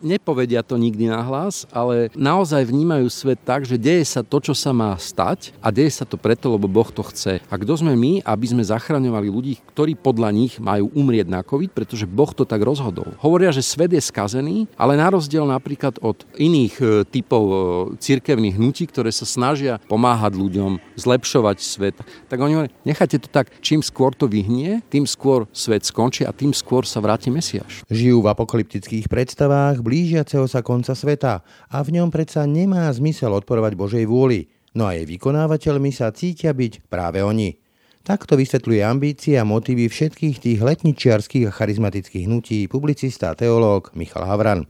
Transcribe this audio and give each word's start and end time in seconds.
nepovedia 0.00 0.62
to 0.64 0.78
nikdy 0.78 1.10
nahlas, 1.10 1.66
ale 1.74 2.08
naozaj 2.14 2.64
vnímajú 2.64 3.06
svet 3.10 3.40
tak, 3.42 3.66
že 3.66 3.76
deje 3.76 4.04
sa 4.06 4.24
to, 4.24 4.38
čo 4.40 4.54
sa 4.56 4.72
má 4.72 4.94
stať 4.96 5.52
a 5.60 5.68
deje 5.68 5.92
sa 5.92 6.04
to 6.08 6.16
preto, 6.16 6.54
lebo 6.54 6.70
Boh 6.70 6.88
to 6.88 7.04
chce. 7.04 7.42
A 7.44 7.54
kto 7.60 7.72
sme 7.76 7.94
my, 7.94 8.24
aby 8.24 8.46
sme 8.48 8.62
zachraňovali 8.64 9.28
ľudí, 9.28 9.54
ktorí 9.74 9.98
podľa 9.98 10.30
nich 10.32 10.56
majú 10.58 10.90
umrieť 10.94 11.28
na 11.28 11.40
COVID, 11.44 11.74
pretože 11.74 12.08
Boh 12.08 12.30
to 12.32 12.48
tak 12.48 12.62
rozhodol. 12.64 13.12
Hovoria, 13.20 13.52
že 13.52 13.64
svet 13.64 13.92
je 13.92 14.02
skazený, 14.02 14.70
ale 14.78 14.96
na 14.96 15.12
rozdiel 15.12 15.44
napríklad 15.44 16.00
od 16.00 16.24
iných 16.38 16.74
e, 16.80 16.84
typov 17.08 17.44
e, 17.48 17.56
cirkevných 18.00 18.56
hnutí, 18.56 18.88
ktoré 18.88 19.12
sa 19.12 19.28
snažia 19.28 19.82
pomáhať 19.90 20.38
ľuďom, 20.38 20.80
zlepšovať 20.96 21.56
svet, 21.60 21.96
tak 22.30 22.38
oni 22.40 22.52
hovoria, 22.56 22.72
nechajte 22.86 23.16
to 23.22 23.28
tak, 23.28 23.52
čím 23.60 23.84
skôr 23.84 24.14
to 24.14 24.30
vyhnie, 24.30 24.80
tým 24.88 25.04
skôr 25.04 25.44
svet 25.52 25.84
skončí 25.84 26.24
a 26.24 26.32
tým 26.32 26.54
skôr 26.54 26.86
sa 26.88 27.02
vráti 27.02 27.28
Mesiaš. 27.28 27.84
Žijú 27.90 28.24
v 28.24 28.30
apokalyptických 28.30 29.10
predstavách, 29.10 29.57
blížiaceho 29.80 30.46
sa 30.46 30.60
konca 30.64 30.92
sveta 30.92 31.46
a 31.70 31.76
v 31.84 32.00
ňom 32.00 32.08
predsa 32.08 32.44
nemá 32.44 32.90
zmysel 32.90 33.30
odporovať 33.34 33.72
Božej 33.78 34.04
vôli, 34.08 34.50
no 34.74 34.88
a 34.88 34.96
jej 34.96 35.06
vykonávateľmi 35.06 35.90
sa 35.94 36.10
cítia 36.10 36.54
byť 36.54 36.90
práve 36.90 37.20
oni. 37.20 37.58
Takto 38.06 38.40
vysvetľuje 38.40 38.80
ambície 38.80 39.36
a 39.36 39.44
motívy 39.44 39.90
všetkých 39.90 40.36
tých 40.40 40.58
letničiarských 40.64 41.50
a 41.50 41.54
charizmatických 41.54 42.24
hnutí 42.24 42.64
publicista 42.64 43.32
a 43.32 43.36
teológ 43.36 43.92
Michal 43.92 44.24
Havran. 44.24 44.64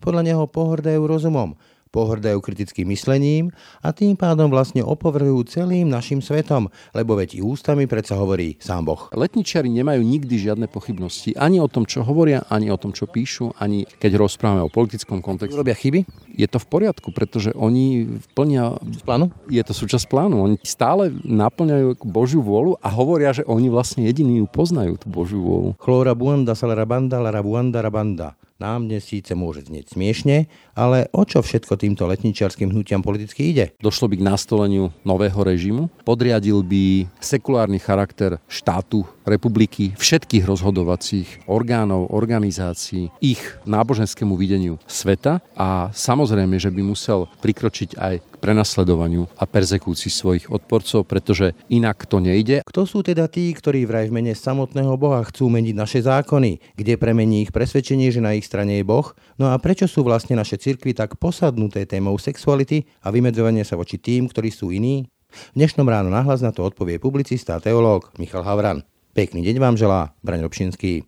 Podľa 0.00 0.22
neho 0.24 0.44
pohrdajú 0.48 1.04
rozumom, 1.04 1.56
pohrdajú 1.90 2.38
kritickým 2.38 2.90
myslením 2.94 3.50
a 3.82 3.90
tým 3.90 4.14
pádom 4.14 4.48
vlastne 4.50 4.80
opovrhujú 4.82 5.42
celým 5.50 5.90
našim 5.90 6.22
svetom, 6.22 6.70
lebo 6.94 7.18
veď 7.18 7.38
i 7.38 7.44
ústami 7.44 7.90
predsa 7.90 8.14
hovorí 8.16 8.56
sám 8.62 8.86
Boh. 8.86 9.10
Letničiari 9.10 9.66
nemajú 9.68 10.00
nikdy 10.02 10.34
žiadne 10.38 10.66
pochybnosti 10.70 11.34
ani 11.34 11.58
o 11.58 11.68
tom, 11.68 11.84
čo 11.84 12.06
hovoria, 12.06 12.46
ani 12.48 12.70
o 12.70 12.78
tom, 12.78 12.94
čo 12.94 13.10
píšu, 13.10 13.58
ani 13.58 13.84
keď 13.98 14.22
rozprávame 14.22 14.62
o 14.64 14.72
politickom 14.72 15.20
kontexte. 15.20 15.58
Robia 15.58 15.74
chyby? 15.74 16.06
Je 16.34 16.46
to 16.46 16.62
v 16.62 16.66
poriadku, 16.70 17.10
pretože 17.10 17.52
oni 17.52 18.06
plnia... 18.32 18.78
Z 18.80 19.02
plánu? 19.04 19.34
Je 19.50 19.60
to 19.66 19.74
súčasť 19.76 20.08
plánu. 20.08 20.40
Oni 20.40 20.56
stále 20.62 21.12
naplňajú 21.26 22.00
Božiu 22.06 22.40
vôľu 22.40 22.78
a 22.80 22.88
hovoria, 22.88 23.34
že 23.34 23.44
oni 23.44 23.68
vlastne 23.68 24.06
jediní 24.06 24.40
ju 24.40 24.46
poznajú, 24.48 24.96
tú 24.96 25.12
Božiu 25.12 25.42
vôľu. 25.42 25.70
Chlora 25.76 26.16
buanda 26.16 26.56
salarabanda 26.56 27.20
larabuanda 27.20 27.84
rabanda. 27.84 28.39
Nám 28.60 28.92
dnes 28.92 29.08
síce 29.08 29.32
môže 29.32 29.64
znieť 29.64 29.96
smiešne, 29.96 30.44
ale 30.76 31.08
o 31.16 31.24
čo 31.24 31.40
všetko 31.40 31.80
týmto 31.80 32.04
letničiarským 32.04 32.68
hnutiam 32.68 33.00
politicky 33.00 33.56
ide? 33.56 33.72
Došlo 33.80 34.12
by 34.12 34.20
k 34.20 34.26
nastoleniu 34.28 34.92
nového 35.00 35.40
režimu, 35.40 35.88
podriadil 36.04 36.60
by 36.60 37.08
sekulárny 37.24 37.80
charakter 37.80 38.36
štátu, 38.52 39.08
republiky, 39.30 39.94
všetkých 39.94 40.42
rozhodovacích 40.42 41.46
orgánov, 41.46 42.10
organizácií, 42.10 43.14
ich 43.22 43.38
náboženskému 43.62 44.34
videniu 44.34 44.82
sveta 44.90 45.38
a 45.54 45.94
samozrejme, 45.94 46.58
že 46.58 46.74
by 46.74 46.82
musel 46.82 47.30
prikročiť 47.38 47.90
aj 47.94 48.14
k 48.18 48.34
prenasledovaniu 48.42 49.30
a 49.38 49.44
perzekúcii 49.46 50.10
svojich 50.10 50.46
odporcov, 50.50 51.06
pretože 51.06 51.54
inak 51.70 52.10
to 52.10 52.18
nejde. 52.18 52.66
Kto 52.66 52.82
sú 52.88 53.06
teda 53.06 53.30
tí, 53.30 53.54
ktorí 53.54 53.86
vraj 53.86 54.10
v 54.10 54.18
mene 54.18 54.34
samotného 54.34 54.98
Boha 54.98 55.22
chcú 55.22 55.46
meniť 55.46 55.74
naše 55.76 56.00
zákony? 56.02 56.74
Kde 56.74 56.98
premení 56.98 57.46
ich 57.46 57.54
presvedčenie, 57.54 58.10
že 58.10 58.24
na 58.24 58.34
ich 58.34 58.48
strane 58.48 58.80
je 58.80 58.84
Boh? 58.84 59.06
No 59.38 59.52
a 59.52 59.56
prečo 59.62 59.86
sú 59.86 60.02
vlastne 60.02 60.34
naše 60.34 60.58
cirkvy 60.58 60.96
tak 60.96 61.20
posadnuté 61.20 61.86
témou 61.86 62.18
sexuality 62.18 62.88
a 63.04 63.14
vymedzovanie 63.14 63.62
sa 63.62 63.78
voči 63.78 64.00
tým, 64.00 64.26
ktorí 64.26 64.50
sú 64.50 64.74
iní? 64.74 65.06
V 65.30 65.62
dnešnom 65.62 65.86
ráno 65.86 66.10
nahlas 66.10 66.42
na 66.42 66.50
to 66.50 66.66
odpovie 66.66 66.98
publicista 66.98 67.54
a 67.54 67.62
teológ 67.62 68.10
Michal 68.18 68.42
Havran. 68.42 68.82
Pekný 69.10 69.42
deň 69.42 69.58
vám 69.58 69.74
želá 69.74 70.14
Braň 70.22 70.46
Robšinský. 70.46 71.02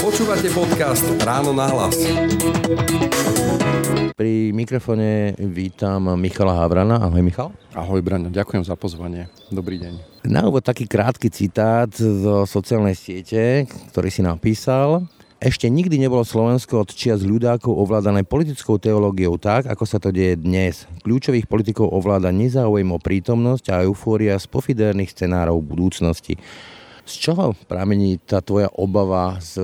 Počúvate 0.00 0.48
podcast 0.56 1.04
Ráno 1.20 1.52
na 1.52 1.68
hlas. 1.68 2.00
Pri 4.16 4.48
mikrofone 4.56 5.36
vítam 5.36 6.16
Michala 6.16 6.56
Havrana. 6.56 6.96
Ahoj 6.96 7.20
Michal. 7.20 7.52
Ahoj 7.76 8.00
Braňo, 8.00 8.32
ďakujem 8.32 8.64
za 8.64 8.72
pozvanie. 8.72 9.28
Dobrý 9.52 9.84
deň. 9.84 10.24
Na 10.32 10.48
úvod 10.48 10.64
taký 10.64 10.88
krátky 10.88 11.28
citát 11.28 11.92
zo 11.92 12.48
sociálnej 12.48 12.96
siete, 12.96 13.68
ktorý 13.92 14.08
si 14.08 14.24
napísal. 14.24 15.04
Ešte 15.40 15.72
nikdy 15.72 15.96
nebolo 15.96 16.20
Slovensko 16.20 16.84
od 16.84 16.92
čias 16.92 17.24
ľudákov 17.24 17.72
ovládané 17.72 18.28
politickou 18.28 18.76
teológiou 18.76 19.40
tak, 19.40 19.72
ako 19.72 19.88
sa 19.88 19.96
to 19.96 20.12
deje 20.12 20.36
dnes. 20.36 20.84
Kľúčových 21.00 21.48
politikov 21.48 21.96
ovláda 21.96 22.28
nezáujem 22.28 22.92
o 22.92 23.00
prítomnosť 23.00 23.72
a 23.72 23.80
eufória 23.88 24.36
z 24.36 24.44
pofidérnych 24.52 25.08
scenárov 25.08 25.64
budúcnosti. 25.64 26.36
Z 27.08 27.14
čoho 27.16 27.56
pramení 27.72 28.20
tá 28.20 28.44
tvoja 28.44 28.68
obava 28.76 29.40
z 29.40 29.56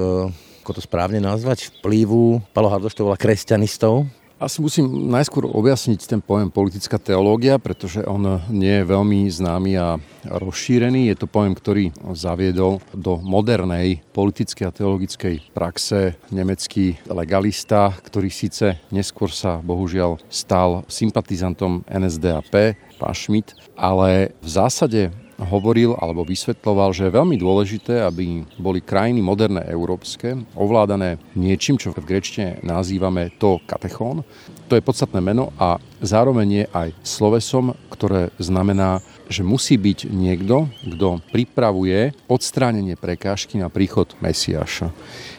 ako 0.64 0.82
to 0.82 0.88
správne 0.88 1.22
nazvať, 1.22 1.70
vplyvu, 1.78 2.42
Palo 2.50 2.66
Hardoš 2.66 2.98
to 2.98 3.06
kresťanistov, 3.14 4.08
asi 4.36 4.60
musím 4.60 5.08
najskôr 5.08 5.48
objasniť 5.48 6.00
ten 6.04 6.20
pojem 6.20 6.52
politická 6.52 7.00
teológia, 7.00 7.56
pretože 7.56 8.04
on 8.04 8.40
nie 8.52 8.80
je 8.80 8.84
veľmi 8.84 9.24
známy 9.32 9.72
a 9.80 9.96
rozšírený. 10.28 11.08
Je 11.08 11.16
to 11.16 11.24
pojem, 11.24 11.56
ktorý 11.56 11.84
zaviedol 12.12 12.84
do 12.92 13.16
modernej 13.24 14.04
politickej 14.12 14.64
a 14.68 14.76
teologickej 14.76 15.34
praxe 15.56 16.20
nemecký 16.28 17.00
legalista, 17.08 17.96
ktorý 18.04 18.28
síce 18.28 18.76
neskôr 18.92 19.32
sa 19.32 19.64
bohužiaľ 19.64 20.20
stal 20.28 20.84
sympatizantom 20.84 21.80
NSDAP, 21.88 22.76
pán 23.00 23.16
Schmidt, 23.16 23.56
ale 23.72 24.36
v 24.44 24.48
zásade 24.48 25.02
hovoril 25.40 25.96
alebo 26.00 26.24
vysvetloval, 26.24 26.96
že 26.96 27.08
je 27.08 27.16
veľmi 27.16 27.36
dôležité, 27.36 28.04
aby 28.04 28.44
boli 28.56 28.80
krajiny 28.80 29.20
moderné 29.20 29.64
európske 29.68 30.36
ovládané 30.56 31.20
niečím, 31.36 31.76
čo 31.76 31.92
v 31.92 32.04
grečtine 32.04 32.60
nazývame 32.64 33.32
to 33.36 33.60
katechón. 33.68 34.24
To 34.66 34.74
je 34.74 34.82
podstatné 34.82 35.20
meno 35.20 35.52
a 35.60 35.76
zároveň 36.00 36.48
je 36.48 36.64
aj 36.72 36.88
slovesom, 37.04 37.76
ktoré 37.92 38.32
znamená 38.40 39.04
že 39.26 39.42
musí 39.42 39.74
byť 39.74 40.06
niekto, 40.10 40.70
kto 40.86 41.18
pripravuje 41.34 42.14
odstránenie 42.30 42.94
prekážky 42.94 43.58
na 43.58 43.66
príchod 43.66 44.14
Mesiáša. 44.22 44.94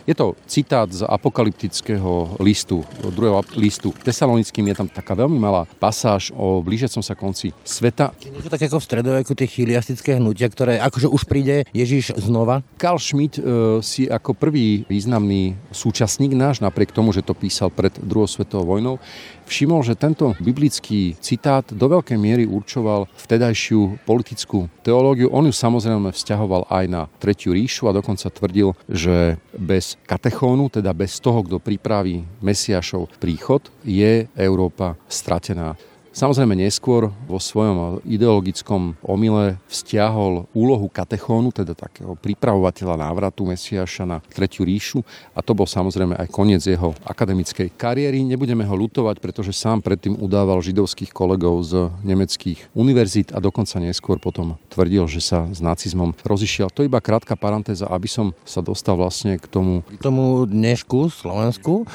Je 0.08 0.16
to 0.16 0.40
citát 0.48 0.88
z 0.88 1.04
apokalyptického 1.04 2.40
listu, 2.40 2.80
druhého 3.12 3.44
listu 3.60 3.92
tesalonickým. 3.92 4.72
Je 4.72 4.80
tam 4.80 4.88
taká 4.88 5.12
veľmi 5.20 5.36
malá 5.36 5.68
pasáž 5.84 6.32
o 6.32 6.64
blížiacom 6.64 7.04
sa 7.04 7.12
konci 7.12 7.52
sveta. 7.68 8.16
Je 8.24 8.40
to 8.40 8.48
tak 8.48 8.64
ako 8.72 8.80
v 8.80 8.88
stredoveku 8.88 9.36
tie 9.36 9.52
chiliastické 9.52 10.16
hnutia, 10.16 10.48
ktoré 10.48 10.80
akože 10.80 11.12
už 11.12 11.28
príde 11.28 11.68
Ježiš 11.76 12.16
znova? 12.24 12.64
Karl 12.80 13.04
Schmidt 13.04 13.36
e, 13.36 13.84
si 13.84 14.08
ako 14.08 14.32
prvý 14.32 14.88
významný 14.88 15.60
súčasník 15.76 16.32
náš, 16.32 16.64
napriek 16.64 16.96
tomu, 16.96 17.12
že 17.12 17.20
to 17.20 17.36
písal 17.36 17.68
pred 17.68 17.92
druhou 18.00 18.32
svetovou 18.32 18.80
vojnou, 18.80 19.04
všimol, 19.44 19.84
že 19.84 20.00
tento 20.00 20.40
biblický 20.40 21.20
citát 21.20 21.68
do 21.68 21.84
veľkej 21.92 22.16
miery 22.16 22.48
určoval 22.48 23.12
vtedajšiu 23.28 24.08
politickú 24.08 24.72
teológiu. 24.88 25.28
On 25.36 25.44
ju 25.44 25.52
samozrejme 25.52 26.16
vzťahoval 26.16 26.72
aj 26.72 26.86
na 26.88 27.02
Tretiu 27.20 27.52
ríšu 27.52 27.92
a 27.92 27.96
dokonca 27.96 28.32
tvrdil, 28.32 28.72
že 28.88 29.36
bez 29.52 29.97
katechónu, 30.06 30.70
teda 30.70 30.94
bez 30.94 31.18
toho, 31.20 31.42
kto 31.44 31.58
pripraví 31.58 32.24
Mesiašov 32.44 33.18
príchod, 33.18 33.66
je 33.82 34.30
Európa 34.38 35.00
stratená. 35.10 35.74
Samozrejme 36.18 36.58
neskôr 36.58 37.14
vo 37.30 37.38
svojom 37.38 38.02
ideologickom 38.02 38.98
omyle 39.06 39.62
vzťahol 39.70 40.50
úlohu 40.50 40.90
katechónu, 40.90 41.54
teda 41.54 41.78
takého 41.78 42.18
pripravovateľa 42.18 42.98
návratu 42.98 43.46
Mesiaša 43.46 44.10
na 44.10 44.18
Tretiu 44.26 44.66
ríšu 44.66 45.06
a 45.38 45.46
to 45.46 45.54
bol 45.54 45.70
samozrejme 45.70 46.18
aj 46.18 46.34
koniec 46.34 46.66
jeho 46.66 46.98
akademickej 47.06 47.70
kariéry. 47.78 48.26
Nebudeme 48.26 48.66
ho 48.66 48.74
lutovať, 48.74 49.22
pretože 49.22 49.54
sám 49.54 49.86
predtým 49.86 50.18
udával 50.18 50.58
židovských 50.66 51.14
kolegov 51.14 51.62
z 51.62 51.94
nemeckých 52.02 52.74
univerzít 52.74 53.38
a 53.38 53.38
dokonca 53.38 53.78
neskôr 53.78 54.18
potom 54.18 54.58
tvrdil, 54.74 55.06
že 55.06 55.22
sa 55.22 55.46
s 55.54 55.62
nacizmom 55.62 56.18
rozišiel. 56.26 56.74
To 56.74 56.82
je 56.82 56.90
iba 56.90 56.98
krátka 56.98 57.38
parentéza, 57.38 57.86
aby 57.94 58.10
som 58.10 58.34
sa 58.42 58.66
dostal 58.66 58.98
vlastne 58.98 59.38
k 59.38 59.46
tomu. 59.46 59.86
K 59.86 60.02
tomu 60.02 60.50
dnešku, 60.50 61.14
Slovensku. 61.14 61.86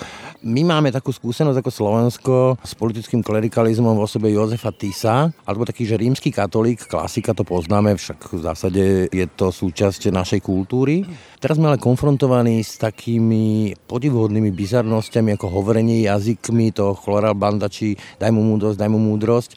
My 0.46 0.62
máme 0.62 0.94
takú 0.94 1.10
skúsenosť 1.10 1.58
ako 1.58 1.70
Slovensko 1.74 2.34
s 2.62 2.78
politickým 2.78 3.26
klerikalizmom 3.26 3.98
vo 3.98 4.11
osobe 4.12 4.28
Jozefa 4.28 4.76
Tisa, 4.76 5.32
alebo 5.48 5.64
taký, 5.64 5.88
že 5.88 5.96
rímsky 5.96 6.28
katolík, 6.28 6.84
klasika 6.84 7.32
to 7.32 7.48
poznáme, 7.48 7.96
však 7.96 8.36
v 8.36 8.40
zásade 8.44 8.84
je 9.08 9.24
to 9.24 9.48
súčasť 9.48 10.12
našej 10.12 10.44
kultúry. 10.44 11.00
Teraz 11.40 11.56
sme 11.56 11.72
ale 11.72 11.80
konfrontovaní 11.80 12.60
s 12.60 12.76
takými 12.76 13.72
podivuhodnými 13.88 14.52
bizarnosťami, 14.52 15.32
ako 15.40 15.48
hovorenie 15.48 16.04
jazykmi, 16.04 16.76
to 16.76 16.92
chloral 16.92 17.32
banda, 17.32 17.72
či 17.72 17.96
daj 18.20 18.28
mu 18.36 18.44
múdrosť, 18.44 18.76
daj 18.76 18.90
mu 18.92 19.00
múdrosť, 19.00 19.56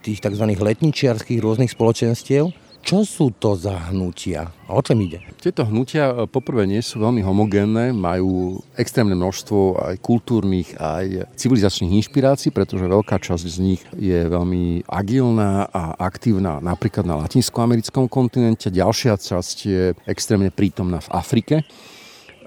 tých 0.00 0.24
tzv. 0.24 0.48
letničiarských 0.48 1.44
rôznych 1.44 1.68
spoločenstiev. 1.68 2.48
Čo 2.80 3.04
sú 3.04 3.26
to 3.36 3.54
za 3.54 3.92
hnutia? 3.92 4.48
O 4.64 4.80
čom 4.80 5.04
ide? 5.04 5.20
Tieto 5.36 5.68
hnutia 5.68 6.10
e, 6.10 6.14
poprvé 6.24 6.64
nie 6.64 6.80
sú 6.80 6.98
veľmi 6.98 7.20
homogénne, 7.20 7.92
majú 7.92 8.58
extrémne 8.74 9.12
množstvo 9.12 9.76
aj 9.78 9.96
kultúrnych, 10.00 10.80
aj 10.80 11.28
civilizačných 11.36 12.00
inšpirácií, 12.00 12.48
pretože 12.50 12.88
veľká 12.88 13.20
časť 13.20 13.44
z 13.46 13.58
nich 13.60 13.82
je 13.94 14.24
veľmi 14.26 14.88
agilná 14.88 15.68
a 15.68 15.94
aktívna 16.00 16.58
napríklad 16.64 17.04
na 17.04 17.20
latinskoamerickom 17.20 18.08
kontinente, 18.08 18.72
ďalšia 18.72 19.20
časť 19.20 19.56
je 19.68 19.82
extrémne 20.08 20.48
prítomná 20.48 21.04
v 21.04 21.12
Afrike. 21.12 21.54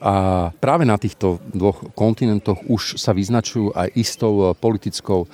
A 0.03 0.51
práve 0.59 0.83
na 0.83 0.99
týchto 0.99 1.39
dvoch 1.55 1.79
kontinentoch 1.95 2.59
už 2.67 2.99
sa 2.99 3.15
vyznačujú 3.15 3.71
aj 3.71 3.87
istou 3.95 4.51
politickou 4.51 5.29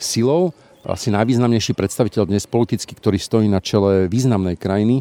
silou 0.00 0.56
asi 0.84 1.08
najvýznamnejší 1.08 1.72
predstaviteľ 1.72 2.28
dnes 2.28 2.44
politicky, 2.44 2.92
ktorý 2.92 3.16
stojí 3.16 3.48
na 3.48 3.64
čele 3.64 4.04
významnej 4.12 4.60
krajiny, 4.60 5.00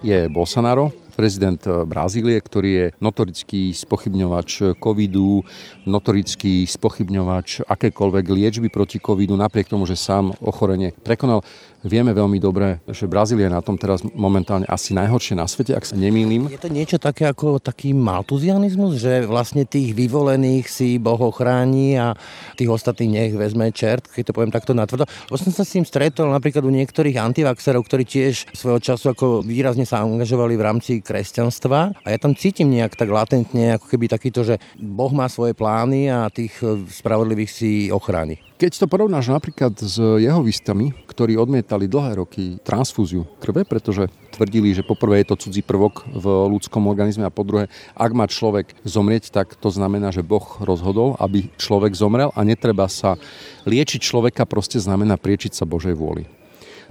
je 0.00 0.26
Bolsonaro, 0.32 0.88
prezident 1.12 1.60
eh, 1.68 1.84
Brazílie, 1.84 2.40
ktorý 2.40 2.70
je 2.72 2.86
notorický 3.04 3.76
spochybňovač 3.76 4.80
covidu, 4.80 5.44
notorický 5.84 6.64
spochybňovač 6.64 7.68
akékoľvek 7.68 8.24
liečby 8.32 8.68
proti 8.72 8.96
covidu, 8.96 9.36
napriek 9.36 9.68
tomu, 9.68 9.84
že 9.84 10.00
sám 10.00 10.32
ochorenie 10.40 10.96
prekonal. 11.04 11.44
Vieme 11.82 12.14
veľmi 12.14 12.38
dobre, 12.38 12.78
že 12.86 13.10
Brazília 13.10 13.50
je 13.50 13.58
na 13.58 13.62
tom 13.62 13.74
teraz 13.74 14.06
momentálne 14.14 14.62
asi 14.70 14.94
najhoršie 14.94 15.34
na 15.34 15.50
svete, 15.50 15.74
ak 15.74 15.82
sa 15.82 15.98
nemýlim. 15.98 16.46
Je 16.46 16.62
to 16.62 16.70
niečo 16.70 17.02
také 17.02 17.26
ako 17.26 17.58
taký 17.58 17.90
maltuzianizmus, 17.90 19.02
že 19.02 19.26
vlastne 19.26 19.66
tých 19.66 19.90
vyvolených 19.90 20.70
si 20.70 21.02
Boh 21.02 21.18
ochráni 21.18 21.98
a 21.98 22.14
tých 22.54 22.70
ostatných 22.70 23.10
nech 23.10 23.32
vezme 23.34 23.74
čert, 23.74 24.06
keď 24.06 24.30
to 24.30 24.34
poviem 24.38 24.54
takto 24.54 24.78
natvrdo. 24.78 25.10
Lebo 25.26 25.34
som 25.34 25.50
sa 25.50 25.66
s 25.66 25.74
tým 25.74 25.82
stretol 25.82 26.30
napríklad 26.30 26.62
u 26.62 26.70
niektorých 26.70 27.18
antivaxerov, 27.18 27.82
ktorí 27.82 28.06
tiež 28.06 28.54
svojho 28.54 28.78
času 28.78 29.10
ako 29.10 29.26
výrazne 29.42 29.82
sa 29.82 30.06
angažovali 30.06 30.54
v 30.54 30.62
rámci 30.62 30.92
kresťanstva 31.02 31.98
a 31.98 32.06
ja 32.14 32.18
tam 32.22 32.38
cítim 32.38 32.70
nejak 32.70 32.94
tak 32.94 33.10
latentne, 33.10 33.74
ako 33.74 33.90
keby 33.90 34.06
takýto, 34.06 34.46
že 34.46 34.62
Boh 34.78 35.10
má 35.10 35.26
svoje 35.26 35.58
plány 35.58 36.14
a 36.14 36.30
tých 36.30 36.54
spravodlivých 36.94 37.50
si 37.50 37.70
ochráni. 37.90 38.38
Keď 38.62 38.78
to 38.78 38.86
porovnáš 38.86 39.26
napríklad 39.26 39.74
s 39.74 39.98
jeho 39.98 40.38
vistami, 40.38 40.94
ktorí 41.10 41.34
odmietali 41.72 41.88
dlhé 41.88 42.12
roky 42.20 42.44
transfúziu 42.60 43.24
krve, 43.40 43.64
pretože 43.64 44.12
tvrdili, 44.36 44.76
že 44.76 44.84
poprvé 44.84 45.24
je 45.24 45.32
to 45.32 45.48
cudzí 45.48 45.64
prvok 45.64 46.04
v 46.04 46.24
ľudskom 46.52 46.84
organizme 46.84 47.24
a 47.24 47.32
po 47.32 47.48
druhé, 47.48 47.72
ak 47.96 48.12
má 48.12 48.28
človek 48.28 48.76
zomrieť, 48.84 49.32
tak 49.32 49.56
to 49.56 49.72
znamená, 49.72 50.12
že 50.12 50.20
Boh 50.20 50.44
rozhodol, 50.60 51.16
aby 51.16 51.48
človek 51.56 51.96
zomrel 51.96 52.28
a 52.36 52.44
netreba 52.44 52.92
sa 52.92 53.16
liečiť 53.64 54.04
človeka, 54.04 54.44
proste 54.44 54.76
znamená 54.76 55.16
priečiť 55.16 55.56
sa 55.56 55.64
Božej 55.64 55.96
vôli. 55.96 56.28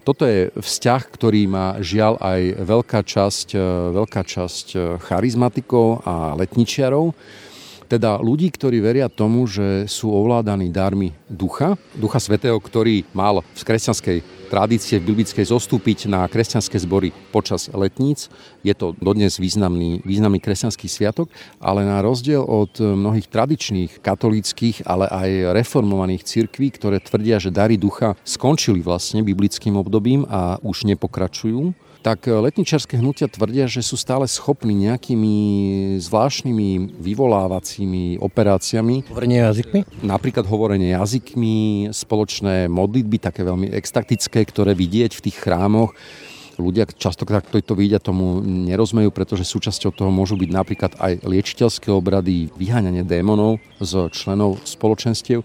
Toto 0.02 0.26
je 0.26 0.50
vzťah, 0.58 1.02
ktorý 1.14 1.46
má 1.46 1.78
žiaľ 1.78 2.18
aj 2.18 2.42
veľká 2.66 3.06
časť, 3.06 3.54
veľká 3.94 4.22
časť 4.26 4.98
charizmatikov 5.06 6.02
a 6.02 6.34
letničiarov, 6.42 7.14
teda 7.86 8.18
ľudí, 8.24 8.50
ktorí 8.50 8.80
veria 8.82 9.12
tomu, 9.12 9.46
že 9.46 9.86
sú 9.86 10.10
ovládaní 10.10 10.72
darmi 10.72 11.12
ducha, 11.28 11.78
ducha 11.94 12.18
svetého, 12.24 12.56
ktorý 12.56 13.04
mal 13.12 13.44
v 13.44 13.62
kresťanskej 13.62 14.41
tradície 14.52 15.00
v 15.00 15.16
biblickej 15.16 15.48
zostúpiť 15.48 16.12
na 16.12 16.28
kresťanské 16.28 16.76
zbory 16.76 17.16
počas 17.32 17.72
letníc. 17.72 18.28
Je 18.68 18.76
to 18.76 18.92
dodnes 19.00 19.40
významný, 19.40 20.04
významný 20.04 20.44
kresťanský 20.44 20.92
sviatok, 20.92 21.32
ale 21.64 21.88
na 21.88 22.04
rozdiel 22.04 22.44
od 22.44 22.76
mnohých 22.84 23.32
tradičných 23.32 24.04
katolíckých, 24.04 24.84
ale 24.84 25.08
aj 25.08 25.56
reformovaných 25.56 26.28
cirkví, 26.28 26.76
ktoré 26.76 27.00
tvrdia, 27.00 27.40
že 27.40 27.56
dary 27.56 27.80
ducha 27.80 28.20
skončili 28.28 28.84
vlastne 28.84 29.24
biblickým 29.24 29.80
obdobím 29.80 30.28
a 30.28 30.60
už 30.60 30.84
nepokračujú, 30.84 31.72
tak 32.02 32.26
letničarské 32.26 32.98
hnutia 32.98 33.30
tvrdia, 33.30 33.70
že 33.70 33.86
sú 33.86 33.94
stále 33.94 34.26
schopní 34.26 34.90
nejakými 34.90 35.36
zvláštnymi 36.02 36.98
vyvolávacími 36.98 38.18
operáciami. 38.18 39.06
Hovorenie 39.08 39.46
jazykmi? 39.46 39.80
Napríklad 40.02 40.50
hovorenie 40.50 40.98
jazykmi, 40.98 41.90
spoločné 41.94 42.66
modlitby, 42.68 43.22
také 43.22 43.46
veľmi 43.46 43.70
extatické, 43.70 44.42
ktoré 44.50 44.74
vidieť 44.74 45.14
v 45.14 45.24
tých 45.30 45.38
chrámoch 45.38 45.94
ľudia 46.62 46.86
častokrát, 46.86 47.42
ktorí 47.42 47.62
to 47.66 47.74
vidia, 47.74 47.98
tomu 47.98 48.38
nerozmejú, 48.44 49.10
pretože 49.10 49.50
súčasťou 49.50 49.92
toho 49.98 50.12
môžu 50.14 50.38
byť 50.38 50.50
napríklad 50.54 50.92
aj 51.02 51.26
liečiteľské 51.26 51.90
obrady, 51.90 52.54
vyháňanie 52.54 53.02
démonov 53.02 53.58
z 53.82 54.14
členov 54.14 54.62
spoločenstiev. 54.62 55.42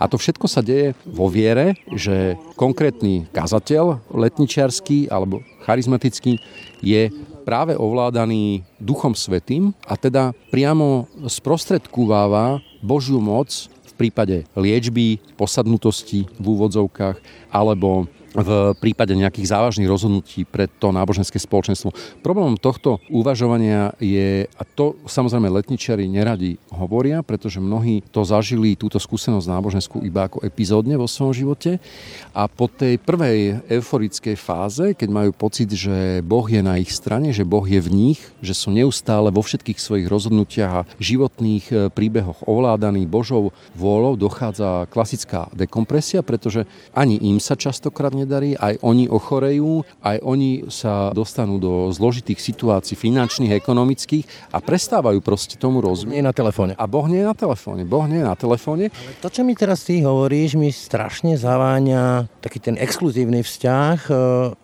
A 0.00 0.08
to 0.08 0.16
všetko 0.16 0.48
sa 0.48 0.64
deje 0.64 0.96
vo 1.04 1.28
viere, 1.28 1.76
že 1.92 2.40
konkrétny 2.56 3.28
kazateľ 3.36 4.00
letničiarský 4.08 5.12
alebo 5.12 5.44
charizmatický 5.68 6.40
je 6.80 7.12
práve 7.44 7.76
ovládaný 7.76 8.64
Duchom 8.80 9.12
Svetým 9.12 9.76
a 9.84 10.00
teda 10.00 10.32
priamo 10.48 11.04
sprostredkúváva 11.28 12.64
Božiu 12.80 13.20
moc 13.20 13.68
v 13.84 13.92
prípade 14.08 14.48
liečby, 14.56 15.20
posadnutosti 15.36 16.24
v 16.40 16.44
úvodzovkách 16.48 17.20
alebo 17.52 18.08
v 18.30 18.78
prípade 18.78 19.10
nejakých 19.18 19.50
závažných 19.50 19.90
rozhodnutí 19.90 20.46
pre 20.46 20.70
to 20.70 20.94
náboženské 20.94 21.42
spoločenstvo. 21.42 21.90
Problémom 22.22 22.54
tohto 22.54 23.02
uvažovania 23.10 23.90
je, 23.98 24.46
a 24.46 24.62
to 24.62 24.94
samozrejme 25.10 25.50
letničiari 25.50 26.06
neradi 26.06 26.54
hovoria, 26.70 27.26
pretože 27.26 27.58
mnohí 27.58 28.06
to 28.14 28.22
zažili, 28.22 28.78
túto 28.78 29.02
skúsenosť 29.02 29.50
náboženskú 29.50 30.06
iba 30.06 30.30
ako 30.30 30.46
epizódne 30.46 30.94
vo 30.94 31.10
svojom 31.10 31.34
živote 31.34 31.82
a 32.30 32.46
po 32.46 32.70
tej 32.70 33.02
prvej 33.02 33.66
euforickej 33.66 34.36
fáze, 34.38 34.94
keď 34.94 35.08
majú 35.10 35.30
pocit, 35.34 35.74
že 35.74 36.22
Boh 36.22 36.46
je 36.46 36.62
na 36.62 36.78
ich 36.78 36.94
strane, 36.94 37.34
že 37.34 37.42
Boh 37.42 37.66
je 37.66 37.82
v 37.82 37.90
nich, 37.90 38.20
že 38.38 38.54
sú 38.54 38.70
neustále 38.70 39.34
vo 39.34 39.42
všetkých 39.42 39.82
svojich 39.82 40.06
rozhodnutiach 40.06 40.72
a 40.72 40.86
životných 41.02 41.64
e, 41.70 41.74
príbehoch 41.90 42.46
ovládaní 42.46 43.10
Božou 43.10 43.50
vôľou, 43.74 44.14
dochádza 44.14 44.86
klasická 44.86 45.50
dekompresia, 45.50 46.22
pretože 46.22 46.68
ani 46.94 47.18
im 47.18 47.42
sa 47.42 47.58
častokrát 47.58 48.14
nedarí, 48.24 48.54
aj 48.56 48.80
oni 48.84 49.08
ochorejú, 49.08 49.84
aj 50.04 50.16
oni 50.20 50.68
sa 50.68 51.10
dostanú 51.16 51.56
do 51.56 51.88
zložitých 51.90 52.40
situácií 52.40 52.94
finančných, 52.94 53.56
ekonomických 53.56 54.52
a 54.52 54.60
prestávajú 54.60 55.24
proste 55.24 55.56
tomu 55.56 55.80
rozumieť. 55.80 56.20
Nie 56.20 56.26
na 56.26 56.36
telefóne. 56.36 56.72
A 56.76 56.84
Boh 56.84 57.06
nie 57.08 57.24
je 57.24 57.28
na 57.28 57.36
telefóne. 57.36 57.82
Boh 57.88 58.04
nie 58.04 58.20
je 58.20 58.26
na 58.26 58.36
telefóne. 58.36 58.92
Ale 58.92 59.14
to, 59.18 59.28
čo 59.32 59.42
mi 59.42 59.56
teraz 59.56 59.82
ty 59.86 60.04
hovoríš, 60.04 60.60
mi 60.60 60.68
strašne 60.70 61.40
zaváňa 61.40 62.28
taký 62.44 62.58
ten 62.60 62.76
exkluzívny 62.76 63.40
vzťah 63.40 63.98
e, 64.08 64.12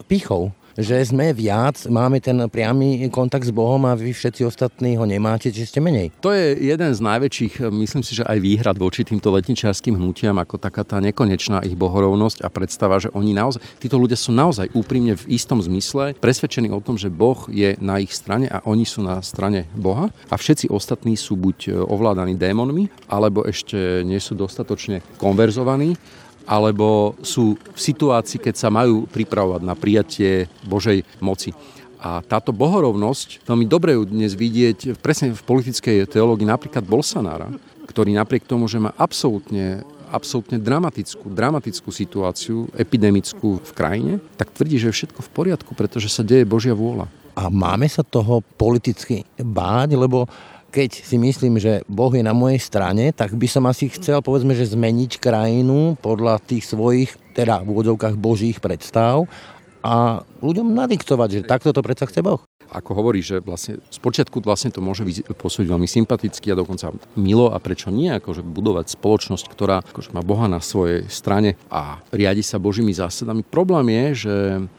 pichov 0.04 0.52
že 0.76 1.00
sme 1.08 1.32
viac, 1.32 1.88
máme 1.88 2.20
ten 2.20 2.36
priamy 2.52 3.08
kontakt 3.08 3.48
s 3.48 3.52
Bohom 3.52 3.80
a 3.88 3.96
vy 3.96 4.12
všetci 4.12 4.44
ostatní 4.44 5.00
ho 5.00 5.08
nemáte, 5.08 5.48
že 5.48 5.64
ste 5.64 5.80
menej. 5.80 6.12
To 6.20 6.30
je 6.36 6.52
jeden 6.60 6.92
z 6.92 7.00
najväčších, 7.00 7.64
myslím 7.72 8.04
si, 8.04 8.12
že 8.12 8.28
aj 8.28 8.38
výhrad 8.38 8.76
voči 8.76 9.02
týmto 9.02 9.32
letničárským 9.32 9.96
hnutiam, 9.96 10.36
ako 10.36 10.60
taká 10.60 10.84
tá 10.84 11.00
nekonečná 11.00 11.64
ich 11.64 11.72
bohorovnosť 11.72 12.44
a 12.44 12.52
predstava, 12.52 13.00
že 13.00 13.08
oni 13.16 13.32
naozaj, 13.32 13.64
títo 13.80 13.96
ľudia 13.96 14.20
sú 14.20 14.36
naozaj 14.36 14.70
úprimne 14.76 15.16
v 15.16 15.24
istom 15.32 15.64
zmysle 15.64 16.12
presvedčení 16.20 16.68
o 16.68 16.84
tom, 16.84 17.00
že 17.00 17.08
Boh 17.08 17.48
je 17.48 17.74
na 17.80 17.96
ich 17.96 18.12
strane 18.12 18.44
a 18.52 18.60
oni 18.68 18.84
sú 18.84 19.00
na 19.00 19.24
strane 19.24 19.64
Boha 19.72 20.12
a 20.28 20.34
všetci 20.36 20.68
ostatní 20.68 21.16
sú 21.16 21.40
buď 21.40 21.88
ovládaní 21.88 22.36
démonmi, 22.36 22.92
alebo 23.08 23.48
ešte 23.48 24.04
nie 24.04 24.20
sú 24.20 24.36
dostatočne 24.36 25.00
konverzovaní 25.16 25.96
alebo 26.46 27.18
sú 27.20 27.58
v 27.58 27.78
situácii, 27.78 28.38
keď 28.38 28.54
sa 28.54 28.68
majú 28.70 29.10
pripravovať 29.10 29.62
na 29.66 29.74
prijatie 29.74 30.46
Božej 30.62 31.02
moci. 31.18 31.50
A 31.98 32.22
táto 32.22 32.54
bohorovnosť, 32.54 33.42
veľmi 33.42 33.66
dobre 33.66 33.98
ju 33.98 34.06
dnes 34.06 34.38
vidieť 34.38 35.02
presne 35.02 35.34
v 35.34 35.42
politickej 35.42 36.06
teológii 36.06 36.46
napríklad 36.46 36.86
Bolsonára, 36.86 37.50
ktorý 37.90 38.14
napriek 38.14 38.46
tomu, 38.46 38.70
že 38.70 38.78
má 38.78 38.94
absolútne 38.94 39.82
absolútne 40.06 40.62
dramatickú, 40.62 41.26
dramatickú 41.26 41.90
situáciu, 41.90 42.70
epidemickú 42.78 43.58
v 43.58 43.72
krajine, 43.74 44.12
tak 44.38 44.54
tvrdí, 44.54 44.78
že 44.78 44.94
je 44.94 44.96
všetko 45.02 45.18
v 45.18 45.32
poriadku, 45.34 45.74
pretože 45.74 46.06
sa 46.06 46.22
deje 46.22 46.46
Božia 46.46 46.78
vôľa. 46.78 47.10
A 47.36 47.52
máme 47.52 47.84
sa 47.90 48.06
toho 48.06 48.40
politicky 48.56 49.26
báť, 49.36 49.98
lebo 49.98 50.24
keď 50.76 51.08
si 51.08 51.16
myslím, 51.16 51.56
že 51.56 51.80
Boh 51.88 52.12
je 52.12 52.20
na 52.20 52.36
mojej 52.36 52.60
strane, 52.60 53.08
tak 53.16 53.32
by 53.32 53.48
som 53.48 53.64
asi 53.64 53.88
chcel, 53.88 54.20
povedzme, 54.20 54.52
že 54.52 54.76
zmeniť 54.76 55.16
krajinu 55.16 55.96
podľa 56.04 56.36
tých 56.44 56.68
svojich, 56.68 57.16
teda 57.32 57.64
v 57.64 57.72
úvodzovkách 57.72 58.20
božích 58.20 58.60
predstav 58.60 59.24
a 59.80 60.20
ľuďom 60.44 60.76
nadiktovať, 60.76 61.28
že 61.32 61.48
takto 61.48 61.72
to 61.72 61.80
predsa 61.80 62.04
chce 62.04 62.20
Boh 62.20 62.44
ako 62.70 62.90
hovorí, 62.96 63.22
že 63.22 63.42
vlastne 63.42 63.78
spočiatku 63.90 64.42
vlastne 64.42 64.72
to 64.72 64.82
môže 64.82 65.06
pôsobiť 65.36 65.66
veľmi 65.66 65.88
sympaticky 65.88 66.52
a 66.52 66.58
dokonca 66.58 66.92
milo 67.14 67.50
a 67.52 67.58
prečo 67.62 67.92
nie, 67.92 68.10
akože 68.10 68.42
budovať 68.42 68.94
spoločnosť, 68.94 69.44
ktorá 69.50 69.82
akože 69.82 70.14
má 70.14 70.22
Boha 70.22 70.46
na 70.50 70.58
svojej 70.58 71.06
strane 71.06 71.54
a 71.70 72.00
riadi 72.10 72.42
sa 72.42 72.62
Božími 72.62 72.92
zásadami. 72.94 73.46
Problém 73.46 73.90
je, 73.92 74.28
že 74.28 74.34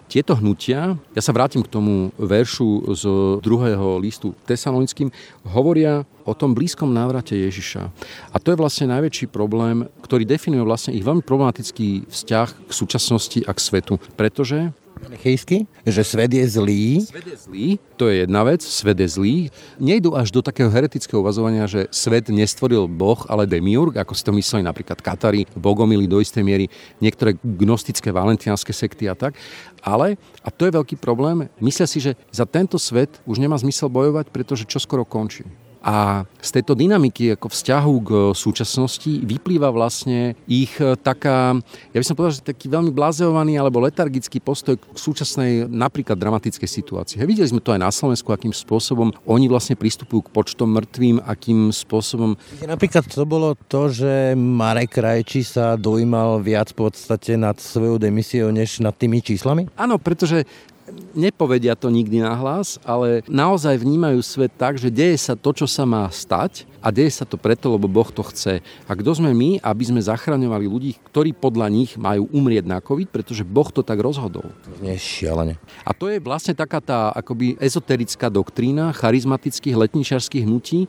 tieto 0.08 0.40
hnutia, 0.40 0.96
ja 1.12 1.22
sa 1.22 1.36
vrátim 1.36 1.64
k 1.64 1.72
tomu 1.72 2.16
veršu 2.16 2.96
z 2.96 3.04
druhého 3.44 4.00
listu 4.00 4.32
tesalonickým, 4.48 5.12
hovoria 5.44 6.08
o 6.28 6.36
tom 6.36 6.52
blízkom 6.52 6.92
návrate 6.92 7.36
Ježiša. 7.36 7.88
A 8.32 8.38
to 8.40 8.52
je 8.52 8.60
vlastne 8.60 8.92
najväčší 8.92 9.32
problém, 9.32 9.88
ktorý 10.04 10.28
definuje 10.28 10.64
vlastne 10.64 10.92
ich 10.92 11.04
veľmi 11.04 11.24
problematický 11.24 12.12
vzťah 12.12 12.68
k 12.68 12.72
súčasnosti 12.72 13.40
a 13.48 13.52
k 13.56 13.60
svetu. 13.64 13.96
Pretože 14.20 14.76
Manichejsky? 14.98 15.70
Že 15.86 16.02
svet 16.04 16.32
je 16.34 16.46
zlý? 16.48 17.06
Svet 17.06 17.28
je 17.28 17.38
zlý, 17.38 17.68
to 17.96 18.10
je 18.10 18.26
jedna 18.26 18.42
vec, 18.44 18.62
svet 18.66 18.98
je 19.00 19.08
zlý. 19.08 19.36
Nejdu 19.78 20.18
až 20.18 20.34
do 20.34 20.42
takého 20.42 20.72
heretického 20.72 21.22
uvazovania, 21.22 21.70
že 21.70 21.86
svet 21.94 22.30
nestvoril 22.34 22.90
Boh, 22.90 23.22
ale 23.30 23.46
demiurg, 23.46 23.94
ako 23.96 24.14
si 24.16 24.24
to 24.26 24.32
mysleli 24.34 24.66
napríklad 24.66 25.02
Katari, 25.04 25.46
Bogomili 25.54 26.10
do 26.10 26.18
istej 26.18 26.42
miery, 26.42 26.66
niektoré 27.04 27.38
gnostické 27.44 28.10
valentianské 28.10 28.74
sekty 28.74 29.06
a 29.06 29.14
tak. 29.14 29.38
Ale, 29.86 30.18
a 30.42 30.50
to 30.50 30.66
je 30.66 30.76
veľký 30.76 30.96
problém, 30.98 31.52
myslia 31.62 31.86
si, 31.86 32.02
že 32.02 32.18
za 32.34 32.50
tento 32.50 32.82
svet 32.82 33.22
už 33.30 33.38
nemá 33.38 33.56
zmysel 33.60 33.92
bojovať, 33.92 34.34
pretože 34.34 34.66
čo 34.66 34.82
skoro 34.82 35.06
končí. 35.06 35.46
A 35.88 36.28
z 36.44 36.60
tejto 36.60 36.76
dynamiky 36.76 37.40
ako 37.40 37.48
vzťahu 37.48 37.94
k 38.04 38.12
súčasnosti 38.36 39.08
vyplýva 39.24 39.72
vlastne 39.72 40.36
ich 40.44 40.76
e, 40.84 41.00
taká, 41.00 41.56
ja 41.96 41.98
by 41.98 42.04
som 42.04 42.20
povedal, 42.20 42.36
že 42.36 42.44
taký 42.44 42.68
veľmi 42.68 42.92
blazeovaný 42.92 43.56
alebo 43.56 43.80
letargický 43.80 44.44
postoj 44.44 44.76
k 44.76 44.84
súčasnej 45.00 45.72
napríklad 45.72 46.20
dramatickej 46.20 46.68
situácii. 46.68 47.24
Hej, 47.24 47.32
videli 47.32 47.48
sme 47.48 47.64
to 47.64 47.72
aj 47.72 47.80
na 47.80 47.88
Slovensku, 47.88 48.36
akým 48.36 48.52
spôsobom 48.52 49.16
oni 49.24 49.48
vlastne 49.48 49.80
pristupujú 49.80 50.28
k 50.28 50.34
počtom 50.36 50.76
mŕtvým, 50.76 51.24
akým 51.24 51.72
spôsobom... 51.72 52.36
Napríklad 52.68 53.08
to 53.08 53.24
bolo 53.24 53.56
to, 53.72 53.88
že 53.88 54.36
Marek 54.36 55.00
Krajči 55.00 55.48
sa 55.48 55.80
dojímal 55.80 56.44
viac 56.44 56.76
v 56.76 56.84
podstate 56.84 57.40
nad 57.40 57.56
svojou 57.64 57.96
demisiou, 57.96 58.52
než 58.52 58.84
nad 58.84 58.92
tými 58.92 59.24
číslami? 59.24 59.72
Áno, 59.80 59.96
pretože 59.96 60.44
nepovedia 61.14 61.76
to 61.76 61.92
nikdy 61.92 62.24
nahlas, 62.24 62.80
ale 62.86 63.26
naozaj 63.28 63.80
vnímajú 63.80 64.20
svet 64.24 64.54
tak, 64.56 64.80
že 64.80 64.94
deje 64.94 65.18
sa 65.20 65.34
to, 65.36 65.52
čo 65.52 65.68
sa 65.68 65.84
má 65.84 66.08
stať 66.12 66.64
a 66.80 66.94
deje 66.94 67.12
sa 67.12 67.26
to 67.28 67.36
preto, 67.36 67.74
lebo 67.74 67.90
Boh 67.92 68.08
to 68.08 68.24
chce. 68.24 68.64
A 68.88 68.92
kto 68.96 69.12
sme 69.18 69.36
my, 69.36 69.60
aby 69.60 69.84
sme 69.84 70.00
zachraňovali 70.00 70.66
ľudí, 70.70 70.92
ktorí 71.12 71.36
podľa 71.36 71.68
nich 71.68 72.00
majú 72.00 72.32
umrieť 72.32 72.66
na 72.70 72.80
COVID, 72.80 73.12
pretože 73.12 73.44
Boh 73.44 73.68
to 73.68 73.84
tak 73.84 74.00
rozhodol. 74.00 74.48
Nie 74.80 74.96
šialene. 74.96 75.60
A 75.84 75.92
to 75.92 76.08
je 76.08 76.24
vlastne 76.24 76.56
taká 76.56 76.80
tá 76.80 77.12
akoby 77.12 77.60
ezoterická 77.60 78.32
doktrína 78.32 78.96
charizmatických 78.96 79.76
letničarských 79.76 80.46
hnutí, 80.48 80.88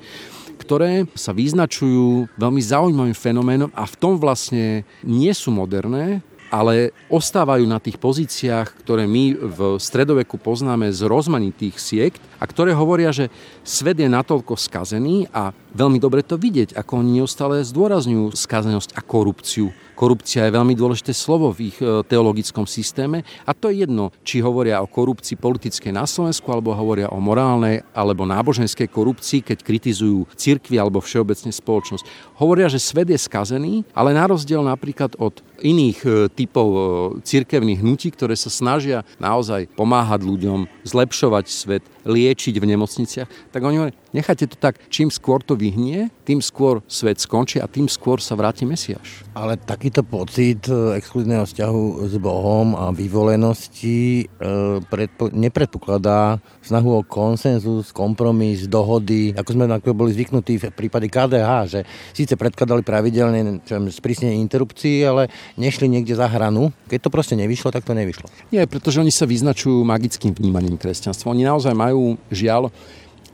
ktoré 0.59 1.07
sa 1.15 1.31
vyznačujú 1.31 2.27
veľmi 2.35 2.63
zaujímavým 2.63 3.15
fenoménom 3.15 3.71
a 3.73 3.87
v 3.87 3.95
tom 3.95 4.19
vlastne 4.19 4.83
nie 5.07 5.31
sú 5.31 5.55
moderné, 5.55 6.21
ale 6.49 6.97
ostávajú 7.13 7.65
na 7.69 7.81
tých 7.81 8.01
pozíciách, 8.01 8.85
ktoré 8.85 9.05
my 9.05 9.37
v 9.37 9.61
stredoveku 9.77 10.41
poznáme 10.41 10.89
z 10.93 11.05
rozmanitých 11.05 11.77
siekt 11.77 12.21
a 12.41 12.45
ktoré 12.49 12.73
hovoria, 12.73 13.13
že 13.13 13.33
svet 13.65 14.01
je 14.01 14.09
natoľko 14.09 14.57
skazený 14.57 15.29
a 15.33 15.53
veľmi 15.77 16.01
dobre 16.01 16.25
to 16.25 16.41
vidieť, 16.41 16.77
ako 16.77 17.05
oni 17.05 17.21
neustále 17.21 17.61
zdôrazňujú 17.65 18.33
skazenosť 18.37 18.97
a 18.97 19.01
korupciu 19.05 19.73
Korupcia 19.99 20.47
je 20.47 20.55
veľmi 20.55 20.79
dôležité 20.79 21.11
slovo 21.11 21.51
v 21.51 21.75
ich 21.75 21.79
e, 21.83 22.07
teologickom 22.07 22.71
systéme 22.71 23.27
a 23.43 23.51
to 23.51 23.67
je 23.67 23.83
jedno, 23.83 24.15
či 24.23 24.39
hovoria 24.39 24.79
o 24.79 24.87
korupcii 24.87 25.35
politickej 25.35 25.91
na 25.91 26.07
Slovensku, 26.07 26.47
alebo 26.55 26.71
hovoria 26.71 27.11
o 27.11 27.19
morálnej 27.19 27.83
alebo 27.91 28.23
náboženskej 28.23 28.87
korupcii, 28.87 29.43
keď 29.43 29.59
kritizujú 29.67 30.31
cirkvi 30.39 30.79
alebo 30.79 31.03
všeobecne 31.03 31.51
spoločnosť. 31.51 32.07
Hovoria, 32.39 32.71
že 32.71 32.79
svet 32.79 33.11
je 33.11 33.19
skazený, 33.19 33.83
ale 33.91 34.15
na 34.15 34.31
rozdiel 34.31 34.63
napríklad 34.63 35.19
od 35.19 35.43
iných 35.67 35.99
e, 36.07 36.11
typov 36.31 36.69
e, 36.71 36.81
cirkevných 37.27 37.83
hnutí, 37.83 38.15
ktoré 38.15 38.39
sa 38.39 38.55
snažia 38.55 39.03
naozaj 39.19 39.67
pomáhať 39.75 40.23
ľuďom, 40.23 40.71
zlepšovať 40.87 41.45
svet, 41.51 41.83
liečiť 42.09 42.57
v 42.57 42.65
nemocniciach, 42.75 43.53
tak 43.53 43.61
oni 43.61 43.77
hovoria, 43.77 43.97
nechajte 44.17 44.49
to 44.49 44.57
tak, 44.57 44.81
čím 44.89 45.13
skôr 45.13 45.45
to 45.45 45.53
vyhnie, 45.55 46.09
tým 46.25 46.41
skôr 46.41 46.81
svet 46.89 47.21
skončí 47.21 47.61
a 47.61 47.69
tým 47.69 47.87
skôr 47.87 48.19
sa 48.25 48.33
vráti 48.33 48.65
Mesiaš. 48.65 49.29
Ale 49.37 49.61
takýto 49.61 50.01
pocit 50.01 50.65
e, 50.67 50.97
exkluzívneho 50.97 51.45
vzťahu 51.45 52.09
s 52.09 52.15
Bohom 52.17 52.73
a 52.75 52.89
vyvolenosti 52.91 54.25
e, 54.25 54.45
predpo- 54.89 55.31
nepredpokladá 55.31 56.41
snahu 56.65 57.01
o 57.01 57.03
konsenzus, 57.05 57.93
kompromis, 57.93 58.65
dohody, 58.65 59.37
ako 59.37 59.51
sme 59.53 59.65
boli 59.93 60.11
zvyknutí 60.17 60.57
v 60.59 60.73
prípade 60.73 61.07
KDH, 61.13 61.51
že 61.69 61.81
síce 62.17 62.35
predkladali 62.35 62.81
pravidelne 62.81 63.61
sprísnenie 63.93 64.41
interrupcií, 64.41 65.05
ale 65.05 65.29
nešli 65.61 65.91
niekde 65.91 66.17
za 66.17 66.31
hranu. 66.31 66.73
Keď 66.89 66.99
to 67.05 67.11
proste 67.13 67.35
nevyšlo, 67.37 67.75
tak 67.75 67.85
to 67.85 67.93
nevyšlo. 67.93 68.31
Nie, 68.55 68.65
pretože 68.65 69.03
oni 69.03 69.13
sa 69.13 69.29
vyznačujú 69.29 69.83
magickým 69.83 70.33
vnímaním 70.33 70.79
kresťanstva. 70.79 71.35
Oni 71.35 71.43
naozaj 71.45 71.75
majú 71.75 71.98
žiaľ 72.31 72.71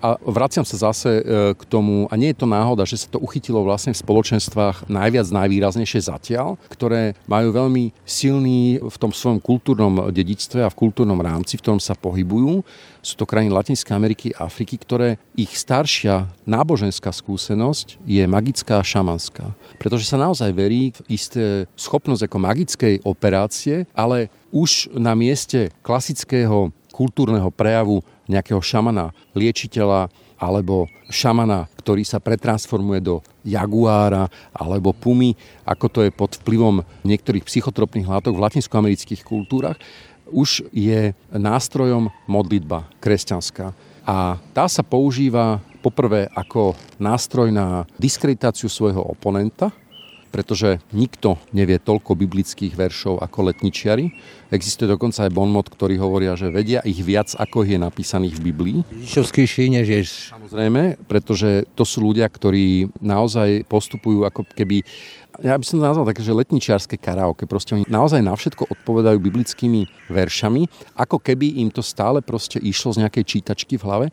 a 0.04 0.21
vraciam 0.21 0.68
sa 0.68 0.92
zase 0.92 1.09
e, 1.09 1.23
k 1.56 1.62
tomu, 1.64 2.04
a 2.12 2.14
nie 2.21 2.37
je 2.37 2.44
to 2.44 2.44
náhoda, 2.44 2.85
že 2.85 3.00
sa 3.00 3.09
to 3.09 3.16
uchytilo 3.25 3.64
vlastne 3.64 3.97
v 3.97 4.02
spoločenstvách 4.04 4.85
najviac, 4.92 5.33
najvýraznejšie 5.33 6.12
zatiaľ, 6.12 6.61
ktoré 6.68 7.16
majú 7.25 7.56
veľmi 7.56 7.97
silný 8.04 8.85
v 8.85 8.97
tom 9.00 9.16
svojom 9.16 9.40
kultúrnom 9.40 10.12
dedičstve 10.12 10.61
a 10.61 10.68
v 10.68 10.76
kultúrnom 10.76 11.16
rámci, 11.16 11.56
v 11.56 11.64
ktorom 11.64 11.80
sa 11.80 11.97
pohybujú. 11.97 12.61
Sú 13.00 13.16
to 13.16 13.25
krajiny 13.25 13.49
Latinskej 13.49 13.97
Ameriky 13.97 14.28
a 14.37 14.44
Afriky, 14.44 14.76
ktoré 14.76 15.16
ich 15.33 15.56
staršia 15.56 16.28
náboženská 16.44 17.09
skúsenosť 17.09 17.97
je 18.04 18.28
magická 18.28 18.80
a 18.80 18.85
šamanská. 18.85 19.56
Pretože 19.80 20.04
sa 20.04 20.21
naozaj 20.21 20.52
verí 20.52 20.92
v 20.92 21.16
isté 21.16 21.44
schopnosť 21.80 22.28
ako 22.28 22.44
magickej 22.44 22.94
operácie, 23.09 23.88
ale 23.97 24.28
už 24.52 24.92
na 24.92 25.16
mieste 25.16 25.73
klasického 25.80 26.76
kultúrneho 26.94 27.50
prejavu 27.50 28.06
nejakého 28.31 28.61
šamana, 28.61 29.12
liečiteľa 29.37 30.09
alebo 30.40 30.90
šamana, 31.09 31.71
ktorý 31.78 32.02
sa 32.02 32.19
pretransformuje 32.19 33.00
do 33.00 33.14
jaguára 33.47 34.28
alebo 34.52 34.93
pumy, 34.93 35.37
ako 35.64 35.87
to 35.88 36.00
je 36.04 36.11
pod 36.11 36.37
vplyvom 36.43 36.83
niektorých 37.07 37.47
psychotropných 37.47 38.09
látok 38.09 38.35
v 38.35 38.45
latinskoamerických 38.45 39.23
kultúrach, 39.23 39.78
už 40.33 40.64
je 40.73 41.12
nástrojom 41.31 42.09
modlitba 42.25 42.88
kresťanská. 42.99 43.76
A 44.04 44.37
tá 44.52 44.69
sa 44.69 44.85
používa 44.85 45.61
poprvé 45.85 46.28
ako 46.33 46.76
nástroj 46.97 47.52
na 47.52 47.85
diskreditáciu 48.00 48.73
svojho 48.73 49.00
oponenta, 49.04 49.73
pretože 50.34 50.82
nikto 50.90 51.38
nevie 51.54 51.78
toľko 51.78 52.18
biblických 52.18 52.74
veršov 52.74 53.22
ako 53.22 53.54
letničiari. 53.54 54.10
Existuje 54.50 54.90
dokonca 54.90 55.22
aj 55.22 55.30
bonmot, 55.30 55.70
ktorí 55.70 55.94
hovoria, 55.94 56.34
že 56.34 56.50
vedia 56.50 56.82
ich 56.82 56.98
viac, 57.06 57.30
ako 57.38 57.62
je 57.62 57.78
napísaných 57.78 58.42
v 58.42 58.44
Biblii. 58.50 58.78
Ježišovskejší 59.06 59.70
než 59.78 59.86
Ježiš. 59.86 60.34
Samozrejme, 60.34 61.06
pretože 61.06 61.70
to 61.78 61.86
sú 61.86 62.02
ľudia, 62.02 62.26
ktorí 62.26 62.90
naozaj 62.98 63.62
postupujú 63.70 64.26
ako 64.26 64.42
keby 64.58 64.82
ja 65.42 65.58
by 65.58 65.66
som 65.66 65.82
to 65.82 65.88
nazval 65.90 66.06
také, 66.06 66.22
že 66.22 66.30
letničiarske 66.30 66.94
karaoke. 66.94 67.42
Proste 67.50 67.74
oni 67.74 67.82
naozaj 67.90 68.22
na 68.22 68.38
všetko 68.38 68.70
odpovedajú 68.70 69.18
biblickými 69.18 69.82
veršami, 70.06 70.70
ako 70.94 71.18
keby 71.18 71.58
im 71.58 71.74
to 71.74 71.82
stále 71.82 72.22
proste 72.22 72.62
išlo 72.62 72.94
z 72.94 73.02
nejakej 73.02 73.24
čítačky 73.26 73.74
v 73.74 73.82
hlave 73.82 74.06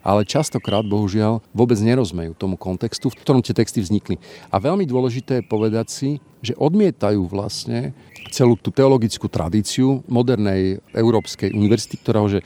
ale 0.00 0.24
častokrát, 0.24 0.84
bohužiaľ, 0.84 1.44
vôbec 1.52 1.76
nerozmejú 1.80 2.32
tomu 2.36 2.56
kontextu, 2.56 3.12
v 3.12 3.18
ktorom 3.20 3.44
tie 3.44 3.56
texty 3.56 3.84
vznikli. 3.84 4.16
A 4.48 4.56
veľmi 4.56 4.88
dôležité 4.88 5.40
je 5.40 5.50
povedať 5.50 5.86
si, 5.92 6.10
že 6.40 6.56
odmietajú 6.56 7.28
vlastne 7.28 7.92
celú 8.32 8.56
tú 8.56 8.72
teologickú 8.72 9.28
tradíciu 9.28 10.00
modernej 10.08 10.80
Európskej 10.96 11.52
univerzity, 11.52 12.00
ktorá 12.00 12.24
že 12.30 12.40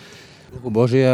Božia, 0.62 1.12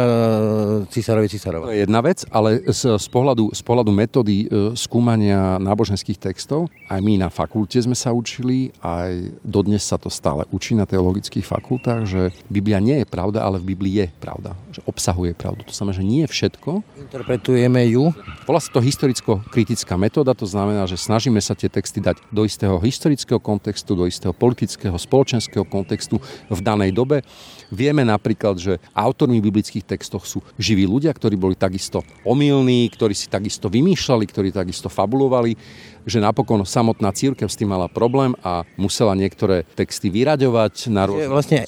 císarovi 0.91 1.27
císarova. 1.31 1.69
To 1.69 1.73
je 1.73 1.83
jedna 1.83 2.01
vec, 2.05 2.21
ale 2.29 2.61
z, 2.69 3.01
z, 3.01 3.07
pohľadu, 3.09 3.49
z 3.55 3.61
pohľadu 3.65 3.89
metódy 3.89 4.35
e, 4.45 4.45
skúmania 4.77 5.57
náboženských 5.57 6.21
textov, 6.21 6.69
aj 6.91 6.99
my 7.01 7.17
na 7.17 7.29
fakulte 7.33 7.79
sme 7.81 7.97
sa 7.97 8.13
učili, 8.13 8.69
aj 8.83 9.41
dodnes 9.41 9.81
sa 9.81 9.97
to 9.97 10.11
stále 10.11 10.45
učí 10.53 10.77
na 10.77 10.85
teologických 10.85 11.47
fakultách, 11.47 12.05
že 12.05 12.21
Biblia 12.51 12.83
nie 12.83 13.01
je 13.01 13.07
pravda, 13.07 13.41
ale 13.47 13.57
v 13.57 13.73
Biblii 13.73 14.03
je 14.03 14.07
pravda. 14.19 14.53
Že 14.75 14.83
obsahuje 14.85 15.31
pravdu. 15.33 15.63
To 15.63 15.73
znamená, 15.73 15.95
že 15.95 16.05
nie 16.05 16.23
všetko. 16.27 16.83
Interpretujeme 17.07 17.81
ju. 17.89 18.11
Volá 18.43 18.59
sa 18.59 18.69
to 18.69 18.83
historicko-kritická 18.83 19.95
metóda, 19.95 20.35
to 20.35 20.45
znamená, 20.45 20.83
že 20.85 20.99
snažíme 20.99 21.39
sa 21.39 21.55
tie 21.55 21.71
texty 21.71 22.03
dať 22.03 22.19
do 22.27 22.43
istého 22.43 22.75
historického 22.83 23.39
kontextu, 23.39 23.95
do 23.95 24.03
istého 24.03 24.35
politického, 24.35 24.99
spoločenského 24.99 25.63
kontextu 25.63 26.19
v 26.51 26.59
danej 26.59 26.91
dobe. 26.91 27.23
Vieme 27.71 28.03
napríklad, 28.03 28.59
že 28.59 28.83
autor 28.91 29.30
autormi 29.31 29.39
biblických 29.39 29.87
textoch 29.87 30.27
sú 30.27 30.43
živí 30.59 30.83
ľudia, 30.83 31.15
ktorí 31.15 31.39
boli 31.39 31.55
takisto 31.55 32.03
omylní, 32.27 32.91
ktorí 32.91 33.15
si 33.15 33.31
takisto 33.31 33.71
vymýšľali, 33.71 34.27
ktorí 34.27 34.51
takisto 34.51 34.91
fabulovali, 34.91 35.55
že 36.03 36.19
napokon 36.19 36.59
samotná 36.67 37.15
církev 37.15 37.47
s 37.47 37.55
tým 37.55 37.71
mala 37.71 37.87
problém 37.87 38.35
a 38.43 38.67
musela 38.75 39.15
niektoré 39.15 39.63
texty 39.79 40.11
vyraďovať 40.11 40.91
na 40.91 41.07
rôzne... 41.07 41.31
Vlastne 41.31 41.59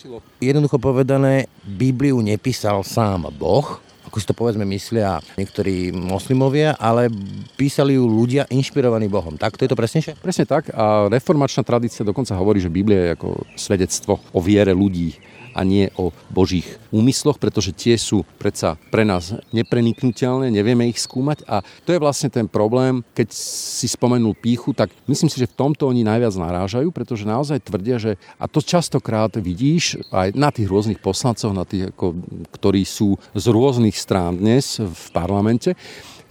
jednoducho 0.43 0.75
povedané, 0.75 1.47
Bibliu 1.63 2.19
nepísal 2.19 2.83
sám 2.83 3.31
Boh, 3.31 3.79
ako 4.03 4.19
si 4.19 4.27
to 4.27 4.35
povedzme 4.35 4.67
myslia 4.67 5.23
niektorí 5.39 5.95
moslimovia, 5.95 6.75
ale 6.75 7.07
písali 7.55 7.95
ju 7.95 8.03
ľudia 8.03 8.43
inšpirovaní 8.51 9.07
Bohom. 9.07 9.39
Tak 9.39 9.55
to 9.55 9.63
je 9.63 9.71
to 9.71 9.79
presnejšie? 9.79 10.19
Presne 10.19 10.43
tak 10.43 10.67
a 10.75 11.07
reformačná 11.07 11.63
tradícia 11.63 12.03
dokonca 12.03 12.35
hovorí, 12.35 12.59
že 12.59 12.67
Biblia 12.67 13.07
je 13.07 13.15
ako 13.15 13.29
svedectvo 13.55 14.19
o 14.35 14.39
viere 14.43 14.75
ľudí 14.75 15.15
a 15.53 15.61
nie 15.61 15.93
o 15.95 16.09
Božích 16.33 16.65
úmysloch, 16.89 17.37
pretože 17.37 17.71
tie 17.73 17.95
sú 17.95 18.25
predsa 18.41 18.75
pre 18.89 19.05
nás 19.05 19.37
nepreniknutelné, 19.53 20.49
nevieme 20.49 20.89
ich 20.89 21.01
skúmať. 21.01 21.45
A 21.45 21.61
to 21.85 21.93
je 21.93 22.01
vlastne 22.01 22.29
ten 22.33 22.49
problém, 22.49 23.05
keď 23.13 23.31
si 23.33 23.85
spomenul 23.85 24.33
píchu, 24.37 24.73
tak 24.73 24.89
myslím 25.05 25.29
si, 25.29 25.37
že 25.39 25.49
v 25.49 25.57
tomto 25.57 25.89
oni 25.89 26.01
najviac 26.01 26.33
narážajú, 26.33 26.89
pretože 26.89 27.29
naozaj 27.29 27.61
tvrdia, 27.61 27.97
že 28.01 28.11
a 28.41 28.49
to 28.49 28.59
častokrát 28.59 29.33
vidíš 29.37 30.01
aj 30.09 30.33
na 30.33 30.49
tých 30.49 30.67
rôznych 30.67 30.99
poslancoch, 30.99 31.53
na 31.53 31.63
tých, 31.63 31.93
ako, 31.93 32.17
ktorí 32.53 32.81
sú 32.83 33.15
z 33.37 33.45
rôznych 33.49 33.95
strán 33.95 34.37
dnes 34.37 34.81
v 34.81 35.05
parlamente, 35.13 35.77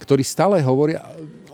ktorí 0.03 0.23
stále 0.27 0.59
hovoria, 0.59 0.99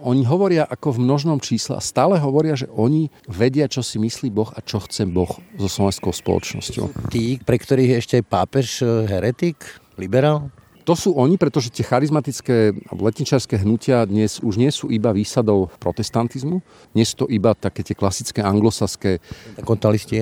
oni 0.04 0.24
hovoria 0.24 0.64
ako 0.66 0.96
v 0.96 1.04
množnom 1.04 1.40
čísle 1.44 1.76
a 1.76 1.84
stále 1.84 2.20
hovoria, 2.20 2.56
že 2.56 2.72
oni 2.72 3.12
vedia, 3.28 3.68
čo 3.68 3.84
si 3.84 4.00
myslí 4.00 4.32
Boh 4.32 4.50
a 4.56 4.60
čo 4.64 4.80
chce 4.84 5.08
Boh 5.08 5.30
so 5.60 5.68
slovenskou 5.68 6.16
spoločnosťou. 6.16 7.12
Tí, 7.12 7.40
pre 7.44 7.60
ktorých 7.60 7.92
je 7.96 8.00
ešte 8.00 8.16
aj 8.20 8.26
pápež 8.28 8.68
eh, 8.82 8.88
heretik, 9.08 9.60
liberál? 10.00 10.52
To 10.90 10.98
sú 10.98 11.14
oni, 11.14 11.38
pretože 11.38 11.70
tie 11.70 11.86
charizmatické 11.86 12.74
letničarské 12.90 13.62
hnutia 13.62 14.10
dnes 14.10 14.42
už 14.42 14.58
nie 14.58 14.74
sú 14.74 14.90
iba 14.90 15.14
výsadou 15.14 15.70
protestantizmu, 15.78 16.66
nie 16.98 17.06
sú 17.06 17.14
to 17.14 17.26
iba 17.30 17.54
také 17.54 17.86
tie 17.86 17.94
klasické 17.94 18.42
anglosaské 18.42 19.22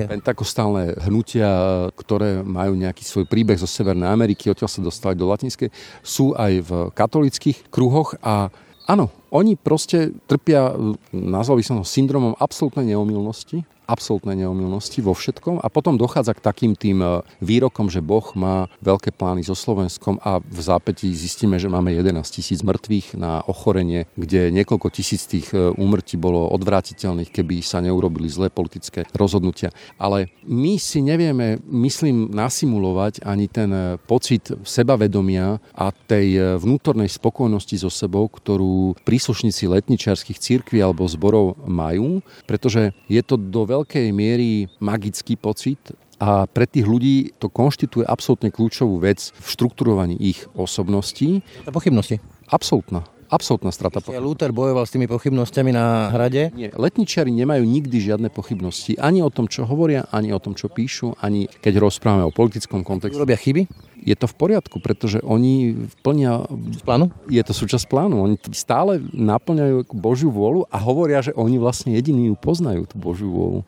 pentakostálne 0.04 0.92
hnutia, 1.08 1.48
ktoré 1.96 2.44
majú 2.44 2.76
nejaký 2.76 3.00
svoj 3.00 3.24
príbeh 3.24 3.56
zo 3.56 3.64
Severnej 3.64 4.12
Ameriky, 4.12 4.52
odtiaľ 4.52 4.68
sa 4.68 4.84
dostali 4.84 5.16
do 5.16 5.24
latinskej, 5.32 5.72
sú 6.04 6.36
aj 6.36 6.52
v 6.60 6.70
katolických 6.92 7.72
kruhoch 7.72 8.20
a 8.20 8.52
áno, 8.84 9.08
oni 9.28 9.56
proste 9.56 10.12
trpia, 10.24 10.72
nazval 11.12 11.60
by 11.60 11.64
som 11.64 11.76
ho 11.80 11.84
syndromom 11.84 12.36
absolútnej 12.40 12.92
neomilnosti, 12.92 13.64
absolútnej 13.88 14.44
neomilnosti 14.44 15.00
vo 15.00 15.16
všetkom 15.16 15.64
a 15.64 15.66
potom 15.72 15.96
dochádza 15.96 16.36
k 16.36 16.44
takým 16.44 16.72
tým 16.76 17.00
e, 17.00 17.24
výrokom, 17.40 17.88
že 17.88 18.04
Boh 18.04 18.22
má 18.36 18.68
veľké 18.84 19.16
plány 19.16 19.42
so 19.42 19.56
Slovenskom 19.56 20.20
a 20.20 20.44
v 20.44 20.60
zápätí 20.60 21.08
zistíme, 21.10 21.56
že 21.56 21.72
máme 21.72 21.96
11 21.96 22.20
tisíc 22.28 22.60
mŕtvych 22.60 23.16
na 23.16 23.40
ochorenie, 23.48 24.04
kde 24.14 24.52
niekoľko 24.52 24.92
tisíc 24.92 25.24
tých 25.24 25.50
e, 25.56 25.72
úmrtí 25.72 26.20
bolo 26.20 26.52
odvrátiteľných, 26.52 27.32
keby 27.32 27.64
sa 27.64 27.80
neurobili 27.80 28.28
zlé 28.28 28.52
politické 28.52 29.08
rozhodnutia. 29.16 29.72
Ale 29.96 30.28
my 30.44 30.76
si 30.76 31.00
nevieme, 31.00 31.56
myslím, 31.64 32.28
nasimulovať 32.28 33.24
ani 33.24 33.48
ten 33.48 33.70
e, 33.72 33.82
pocit 34.04 34.52
sebavedomia 34.62 35.56
a 35.72 35.90
tej 35.90 36.60
vnútornej 36.60 37.08
spokojnosti 37.08 37.80
so 37.80 37.88
sebou, 37.88 38.28
ktorú 38.28 38.98
príslušníci 39.02 39.64
letničiarských 39.64 40.36
církví 40.36 40.78
alebo 40.84 41.08
zborov 41.08 41.56
majú, 41.64 42.20
pretože 42.44 42.92
je 43.08 43.22
to 43.24 43.40
do 43.40 43.64
veľkého 43.64 43.77
veľkej 43.78 44.06
miery 44.10 44.66
magický 44.82 45.38
pocit 45.38 45.78
a 46.18 46.50
pre 46.50 46.66
tých 46.66 46.82
ľudí 46.82 47.30
to 47.38 47.46
konštituje 47.46 48.02
absolútne 48.02 48.50
kľúčovú 48.50 48.98
vec 48.98 49.30
v 49.30 49.46
štrukturovaní 49.46 50.18
ich 50.18 50.42
osobností. 50.58 51.46
Pochybnosti. 51.70 52.18
Absolútna. 52.50 53.06
Absolútna 53.28 53.68
strata 53.68 54.00
pochybností. 54.00 54.24
Luther 54.24 54.50
bojoval 54.56 54.88
s 54.88 54.92
tými 54.96 55.04
pochybnosťami 55.04 55.70
na 55.76 56.08
hrade? 56.08 56.48
Nie, 56.56 56.72
letničiari 56.72 57.28
nemajú 57.28 57.60
nikdy 57.60 58.00
žiadne 58.00 58.32
pochybnosti. 58.32 58.96
Ani 58.96 59.20
o 59.20 59.28
tom, 59.28 59.46
čo 59.52 59.68
hovoria, 59.68 60.08
ani 60.08 60.32
o 60.32 60.40
tom, 60.40 60.56
čo 60.56 60.72
píšu, 60.72 61.12
ani 61.20 61.44
keď 61.60 61.76
rozprávame 61.76 62.24
o 62.24 62.32
politickom 62.32 62.80
kontexte. 62.80 63.20
Robia 63.20 63.36
chyby? 63.36 63.68
Je 64.08 64.16
to 64.16 64.26
v 64.26 64.34
poriadku, 64.40 64.80
pretože 64.80 65.20
oni 65.20 65.76
plnia... 66.00 66.48
Plánu? 66.82 67.12
Je 67.28 67.42
to 67.44 67.52
súčasť 67.52 67.84
plánu. 67.84 68.16
Oni 68.24 68.36
stále 68.56 69.04
naplňajú 69.12 69.92
Božiu 69.92 70.32
vôľu 70.32 70.64
a 70.72 70.80
hovoria, 70.80 71.20
že 71.20 71.36
oni 71.36 71.60
vlastne 71.60 71.92
jediní 71.92 72.32
ju 72.32 72.34
poznajú, 72.40 72.88
tú 72.88 72.96
Božiu 72.96 73.28
vôľu. 73.28 73.60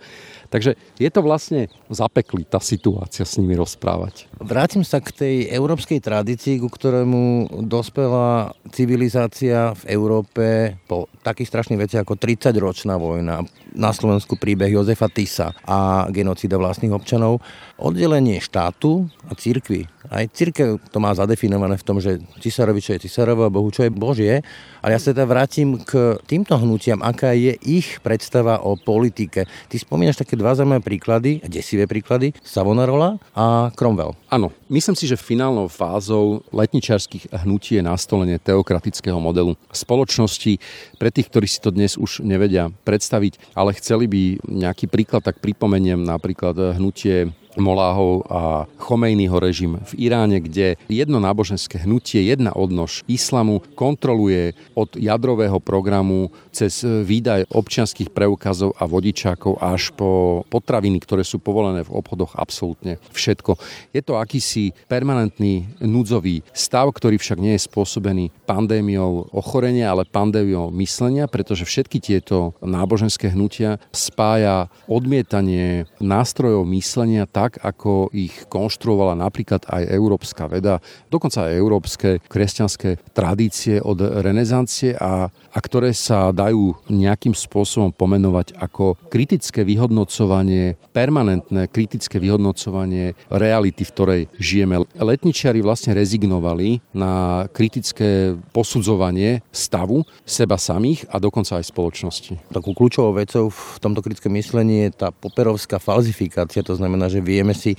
Takže 0.50 0.75
je 0.99 1.11
to 1.11 1.23
vlastne 1.23 1.71
zapekli 1.87 2.42
tá 2.42 2.59
situácia 2.59 3.23
s 3.23 3.38
nimi 3.38 3.54
rozprávať. 3.54 4.26
Vrátim 4.42 4.83
sa 4.83 4.99
k 4.99 5.14
tej 5.14 5.37
európskej 5.47 6.02
tradícii, 6.02 6.59
ku 6.59 6.66
ktorému 6.66 7.49
dospela 7.71 8.50
civilizácia 8.75 9.73
v 9.78 9.83
Európe 9.95 10.75
po 10.90 11.07
takých 11.23 11.54
strašných 11.54 11.80
veciach 11.87 12.02
ako 12.02 12.19
30-ročná 12.19 12.99
vojna, 12.99 13.47
na 13.71 13.90
Slovensku 13.95 14.35
príbeh 14.35 14.75
Jozefa 14.75 15.07
Tisa 15.07 15.54
a 15.62 16.11
genocída 16.11 16.59
vlastných 16.59 16.90
občanov, 16.90 17.38
oddelenie 17.78 18.42
štátu 18.42 19.07
a 19.30 19.38
církvy 19.38 19.87
aj 20.11 20.33
církev 20.33 20.80
to 20.88 20.99
má 20.99 21.12
zadefinované 21.12 21.76
v 21.76 21.87
tom, 21.87 22.00
že 22.00 22.16
cisárovi 22.40 22.80
čo 22.80 22.97
je 22.97 23.04
cisárovo 23.04 23.45
a 23.45 23.52
Bohu 23.52 23.69
čo 23.69 23.85
je 23.85 23.92
Božie. 23.92 24.40
Ale 24.80 24.97
ja 24.97 25.00
sa 25.00 25.12
teda 25.12 25.28
vrátim 25.28 25.76
k 25.76 26.16
týmto 26.25 26.57
hnutiam, 26.57 27.04
aká 27.04 27.37
je 27.37 27.52
ich 27.61 28.00
predstava 28.00 28.64
o 28.64 28.80
politike. 28.80 29.45
Ty 29.45 29.76
spomínaš 29.76 30.25
také 30.25 30.39
dva 30.40 30.56
zaujímavé 30.56 30.80
príklady, 30.80 31.44
desivé 31.44 31.85
príklady, 31.85 32.32
Savonarola 32.40 33.20
a 33.37 33.68
Cromwell. 33.76 34.16
Áno, 34.32 34.56
myslím 34.73 34.97
si, 34.97 35.04
že 35.04 35.20
finálnou 35.20 35.68
fázou 35.68 36.40
letničarských 36.49 37.28
hnutí 37.44 37.76
je 37.76 37.85
nastolenie 37.85 38.40
teokratického 38.40 39.20
modelu 39.20 39.53
spoločnosti. 39.68 40.57
Pre 40.96 41.11
tých, 41.12 41.29
ktorí 41.29 41.44
si 41.44 41.61
to 41.61 41.68
dnes 41.68 42.00
už 42.00 42.24
nevedia 42.24 42.72
predstaviť, 42.88 43.53
ale 43.53 43.76
chceli 43.76 44.09
by 44.09 44.22
nejaký 44.48 44.88
príklad, 44.88 45.29
tak 45.29 45.44
pripomeniem 45.44 46.00
napríklad 46.00 46.81
hnutie 46.81 47.37
Moláhov 47.58 48.26
a 48.30 48.70
Chomejnyho 48.78 49.42
režim 49.42 49.82
v 49.90 50.10
Iráne, 50.10 50.38
kde 50.38 50.78
jedno 50.86 51.18
náboženské 51.18 51.82
hnutie, 51.82 52.22
jedna 52.22 52.54
odnož 52.54 53.02
islamu 53.10 53.64
kontroluje 53.74 54.54
od 54.78 54.94
jadrového 54.94 55.58
programu 55.58 56.30
cez 56.54 56.86
výdaj 56.86 57.50
občianských 57.50 58.14
preukazov 58.14 58.74
a 58.78 58.86
vodičákov 58.86 59.58
až 59.58 59.90
po 59.94 60.42
potraviny, 60.46 61.02
ktoré 61.02 61.26
sú 61.26 61.42
povolené 61.42 61.82
v 61.82 61.94
obchodoch 61.94 62.38
absolútne 62.38 63.02
všetko. 63.10 63.58
Je 63.90 64.02
to 64.02 64.18
akýsi 64.18 64.70
permanentný 64.86 65.66
núdzový 65.82 66.46
stav, 66.54 66.90
ktorý 66.94 67.18
však 67.18 67.38
nie 67.38 67.54
je 67.58 67.66
spôsobený 67.66 68.30
pandémiou 68.46 69.30
ochorenia, 69.34 69.90
ale 69.90 70.06
pandémiou 70.06 70.70
myslenia, 70.78 71.26
pretože 71.26 71.66
všetky 71.66 71.98
tieto 71.98 72.54
náboženské 72.62 73.30
hnutia 73.30 73.78
spája 73.90 74.70
odmietanie 74.86 75.86
nástrojov 75.98 76.66
myslenia 76.70 77.26
tak, 77.40 77.57
ako 77.64 78.12
ich 78.12 78.44
konštruovala 78.53 79.16
napríklad 79.16 79.64
aj 79.64 79.88
európska 79.88 80.44
veda, 80.44 80.85
dokonca 81.09 81.48
aj 81.48 81.57
európske 81.57 82.09
kresťanské 82.29 83.00
tradície 83.16 83.81
od 83.81 83.96
renesancie 84.20 84.92
a, 84.92 85.33
a 85.33 85.59
ktoré 85.64 85.96
sa 85.96 86.37
dajú 86.37 86.76
nejakým 86.92 87.33
spôsobom 87.33 87.96
pomenovať 87.96 88.61
ako 88.61 89.00
kritické 89.09 89.64
vyhodnocovanie, 89.64 90.76
permanentné 90.92 91.72
kritické 91.72 92.20
vyhodnocovanie 92.20 93.16
reality, 93.33 93.88
v 93.88 93.94
ktorej 93.96 94.22
žijeme. 94.37 94.85
Letničiari 95.00 95.64
vlastne 95.64 95.96
rezignovali 95.96 96.85
na 96.92 97.46
kritické 97.57 98.37
posudzovanie 98.53 99.40
stavu 99.48 100.05
seba 100.29 100.61
samých 100.61 101.09
a 101.09 101.16
dokonca 101.16 101.57
aj 101.57 101.72
spoločnosti. 101.72 102.53
Takú 102.53 102.76
kľúčovou 102.76 103.16
vecou 103.16 103.48
v 103.48 103.79
tomto 103.81 104.05
kritickom 104.05 104.37
myslení 104.37 104.90
je 104.90 105.09
tá 105.09 105.09
poperovská 105.09 105.81
falzifikácia, 105.81 106.61
to 106.61 106.76
znamená, 106.76 107.09
že 107.09 107.30
vieme 107.31 107.55
si 107.55 107.79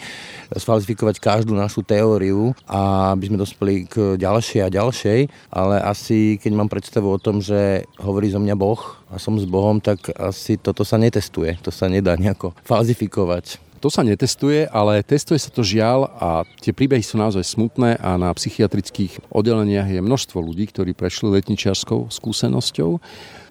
sfalzifikovať 0.52 1.20
každú 1.20 1.52
našu 1.52 1.84
teóriu 1.84 2.56
a 2.68 3.12
aby 3.16 3.28
sme 3.28 3.38
dospeli 3.40 3.74
k 3.88 4.16
ďalšej 4.16 4.62
a 4.64 4.74
ďalšej, 4.74 5.20
ale 5.52 5.76
asi 5.84 6.40
keď 6.40 6.52
mám 6.56 6.72
predstavu 6.72 7.12
o 7.12 7.20
tom, 7.20 7.44
že 7.44 7.84
hovorí 8.00 8.32
zo 8.32 8.40
mňa 8.40 8.56
Boh 8.56 8.80
a 9.12 9.20
som 9.20 9.36
s 9.36 9.48
Bohom, 9.48 9.84
tak 9.84 10.12
asi 10.16 10.56
toto 10.56 10.88
sa 10.88 10.96
netestuje, 10.96 11.60
to 11.60 11.72
sa 11.72 11.92
nedá 11.92 12.16
nejako 12.16 12.56
falzifikovať. 12.64 13.71
To 13.82 13.90
sa 13.90 14.06
netestuje, 14.06 14.70
ale 14.70 15.02
testuje 15.02 15.42
sa 15.42 15.50
to 15.50 15.66
žiaľ 15.66 16.06
a 16.22 16.30
tie 16.62 16.70
príbehy 16.70 17.02
sú 17.02 17.18
naozaj 17.18 17.42
smutné 17.42 17.98
a 17.98 18.14
na 18.14 18.30
psychiatrických 18.30 19.34
oddeleniach 19.34 19.90
je 19.90 20.06
množstvo 20.06 20.38
ľudí, 20.38 20.70
ktorí 20.70 20.94
prešli 20.94 21.34
letničiarskou 21.34 22.14
skúsenosťou 22.14 23.02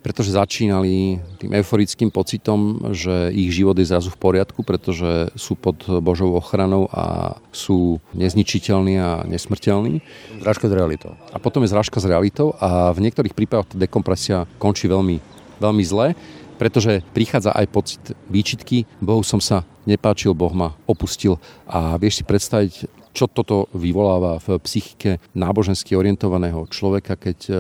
pretože 0.01 0.33
začínali 0.33 1.21
tým 1.37 1.53
euforickým 1.61 2.09
pocitom, 2.09 2.81
že 2.97 3.29
ich 3.37 3.53
život 3.53 3.77
je 3.77 3.85
zrazu 3.85 4.09
v 4.09 4.21
poriadku, 4.21 4.65
pretože 4.65 5.29
sú 5.37 5.57
pod 5.57 5.77
Božou 6.01 6.33
ochranou 6.33 6.89
a 6.89 7.37
sú 7.53 8.01
nezničiteľní 8.17 8.97
a 8.97 9.11
nesmrteľní. 9.29 10.01
Zrážka 10.41 10.73
s 10.73 10.73
realitou. 10.73 11.13
A 11.33 11.37
potom 11.37 11.63
je 11.65 11.73
zrážka 11.73 12.01
s 12.01 12.09
realitou 12.09 12.57
a 12.57 12.97
v 12.97 13.05
niektorých 13.05 13.37
prípadoch 13.37 13.69
tá 13.69 13.77
dekompresia 13.77 14.49
končí 14.57 14.89
veľmi, 14.89 15.21
veľmi 15.61 15.85
zle, 15.85 16.17
pretože 16.61 17.01
prichádza 17.17 17.57
aj 17.57 17.67
pocit 17.73 18.03
výčitky, 18.29 18.85
Bohu 19.01 19.25
som 19.25 19.41
sa 19.41 19.65
nepáčil, 19.89 20.37
Boh 20.37 20.53
ma 20.53 20.77
opustil. 20.85 21.41
A 21.65 21.97
vieš 21.97 22.21
si 22.21 22.25
predstaviť 22.29 23.01
čo 23.11 23.27
toto 23.27 23.67
vyvoláva 23.75 24.39
v 24.39 24.63
psychike 24.63 25.19
nábožensky 25.35 25.99
orientovaného 25.99 26.71
človeka, 26.71 27.19
keď 27.19 27.39
e, 27.51 27.53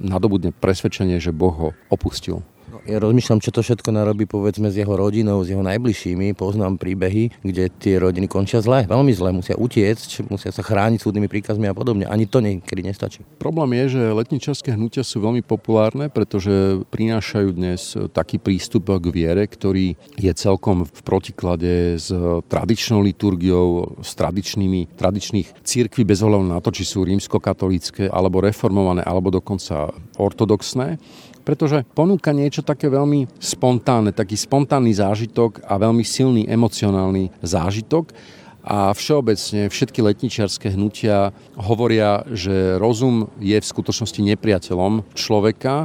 nadobudne 0.00 0.48
presvedčenie, 0.48 1.20
že 1.20 1.28
Boh 1.28 1.52
ho 1.52 1.68
opustil. 1.92 2.40
Ja 2.84 3.00
rozmýšľam, 3.00 3.40
čo 3.40 3.48
to 3.48 3.64
všetko 3.64 3.94
narobí 3.94 4.28
povedzme 4.28 4.68
s 4.68 4.76
jeho 4.76 4.92
rodinou, 4.92 5.40
s 5.40 5.48
jeho 5.48 5.64
najbližšími. 5.64 6.36
Poznám 6.36 6.76
príbehy, 6.76 7.32
kde 7.40 7.72
tie 7.72 7.96
rodiny 7.96 8.28
končia 8.28 8.60
zle, 8.60 8.84
veľmi 8.84 9.12
zle, 9.14 9.32
musia 9.32 9.56
utiecť, 9.56 10.28
musia 10.28 10.52
sa 10.52 10.60
chrániť 10.60 11.00
súdnymi 11.00 11.28
príkazmi 11.30 11.64
a 11.64 11.74
podobne. 11.76 12.04
Ani 12.04 12.28
to 12.28 12.44
niekedy 12.44 12.84
nestačí. 12.84 13.24
Problém 13.40 13.80
je, 13.84 13.96
že 13.96 14.02
letničarské 14.12 14.76
hnutia 14.76 15.00
sú 15.00 15.24
veľmi 15.24 15.40
populárne, 15.40 16.12
pretože 16.12 16.84
prinášajú 16.92 17.48
dnes 17.56 17.96
taký 18.12 18.36
prístup 18.36 18.92
k 19.00 19.06
viere, 19.08 19.48
ktorý 19.48 19.96
je 20.20 20.32
celkom 20.36 20.84
v 20.84 21.00
protiklade 21.00 21.96
s 21.96 22.12
tradičnou 22.48 23.00
liturgiou, 23.00 23.96
s 24.04 24.12
tradičnými, 24.12 24.92
tradičných 24.98 25.64
církví 25.64 26.04
bez 26.04 26.20
ohľadu 26.20 26.46
na 26.52 26.60
to, 26.60 26.68
či 26.68 26.84
sú 26.84 27.08
rímskokatolícke, 27.08 28.12
alebo 28.12 28.44
reformované, 28.44 29.00
alebo 29.00 29.32
dokonca 29.32 29.88
ortodoxné 30.20 31.00
pretože 31.44 31.84
ponúka 31.92 32.32
niečo 32.32 32.64
také 32.64 32.88
veľmi 32.88 33.28
spontánne, 33.36 34.10
taký 34.16 34.34
spontánny 34.34 34.96
zážitok 34.96 35.62
a 35.68 35.76
veľmi 35.76 36.02
silný 36.02 36.48
emocionálny 36.48 37.30
zážitok. 37.44 38.10
A 38.64 38.96
všeobecne 38.96 39.68
všetky 39.68 40.00
letničiarské 40.00 40.72
hnutia 40.72 41.36
hovoria, 41.52 42.24
že 42.32 42.80
rozum 42.80 43.28
je 43.36 43.60
v 43.60 43.70
skutočnosti 43.70 44.24
nepriateľom 44.24 45.04
človeka, 45.12 45.84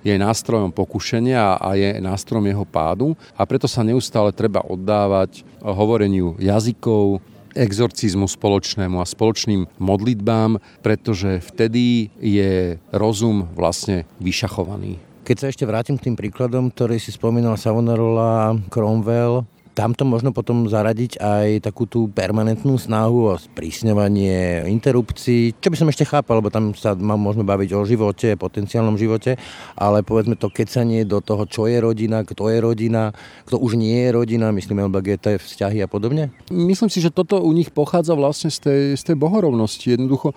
je 0.00 0.16
nástrojom 0.16 0.72
pokušenia 0.72 1.60
a 1.60 1.76
je 1.76 2.00
nástrojom 2.00 2.48
jeho 2.48 2.64
pádu 2.64 3.12
a 3.36 3.44
preto 3.44 3.68
sa 3.68 3.84
neustále 3.84 4.32
treba 4.32 4.64
oddávať 4.64 5.44
hovoreniu 5.60 6.40
jazykov, 6.40 7.20
exorcizmu 7.54 8.26
spoločnému 8.26 9.00
a 9.02 9.06
spoločným 9.06 9.66
modlitbám, 9.78 10.62
pretože 10.80 11.42
vtedy 11.42 12.14
je 12.18 12.78
rozum 12.94 13.50
vlastne 13.54 14.06
vyšachovaný. 14.22 14.98
Keď 15.20 15.36
sa 15.36 15.46
ešte 15.52 15.68
vrátim 15.68 15.94
k 15.94 16.10
tým 16.10 16.16
príkladom, 16.18 16.74
ktorý 16.74 16.98
si 16.98 17.14
spomínal 17.14 17.54
Savonarola, 17.54 18.58
Cromwell, 18.66 19.46
tamto 19.80 20.04
možno 20.04 20.36
potom 20.36 20.68
zaradiť 20.68 21.16
aj 21.16 21.64
takú 21.64 21.88
tú 21.88 22.12
permanentnú 22.12 22.76
snahu 22.76 23.32
o 23.32 23.40
sprísňovanie 23.40 24.68
interrupcií, 24.68 25.56
čo 25.56 25.72
by 25.72 25.76
som 25.80 25.88
ešte 25.88 26.04
chápal, 26.04 26.44
lebo 26.44 26.52
tam 26.52 26.76
sa 26.76 26.92
môžeme 26.92 27.48
baviť 27.48 27.72
o 27.72 27.88
živote, 27.88 28.36
potenciálnom 28.36 29.00
živote, 29.00 29.40
ale 29.80 30.04
povedzme 30.04 30.36
to 30.36 30.52
kecanie 30.52 31.08
do 31.08 31.24
toho, 31.24 31.48
čo 31.48 31.64
je 31.64 31.80
rodina, 31.80 32.20
kto 32.28 32.52
je 32.52 32.60
rodina, 32.60 33.16
kto 33.48 33.56
už 33.56 33.80
nie 33.80 34.04
je 34.04 34.10
rodina, 34.12 34.52
myslíme 34.52 34.84
LBGT, 34.84 35.40
vzťahy 35.40 35.80
a 35.80 35.88
podobne? 35.88 36.28
Myslím 36.52 36.92
si, 36.92 37.00
že 37.00 37.08
toto 37.08 37.40
u 37.40 37.48
nich 37.56 37.72
pochádza 37.72 38.12
vlastne 38.12 38.52
z 38.52 38.60
tej, 38.60 38.82
z 39.00 39.02
tej 39.08 39.16
bohorovnosti. 39.16 39.96
Jednoducho 39.96 40.36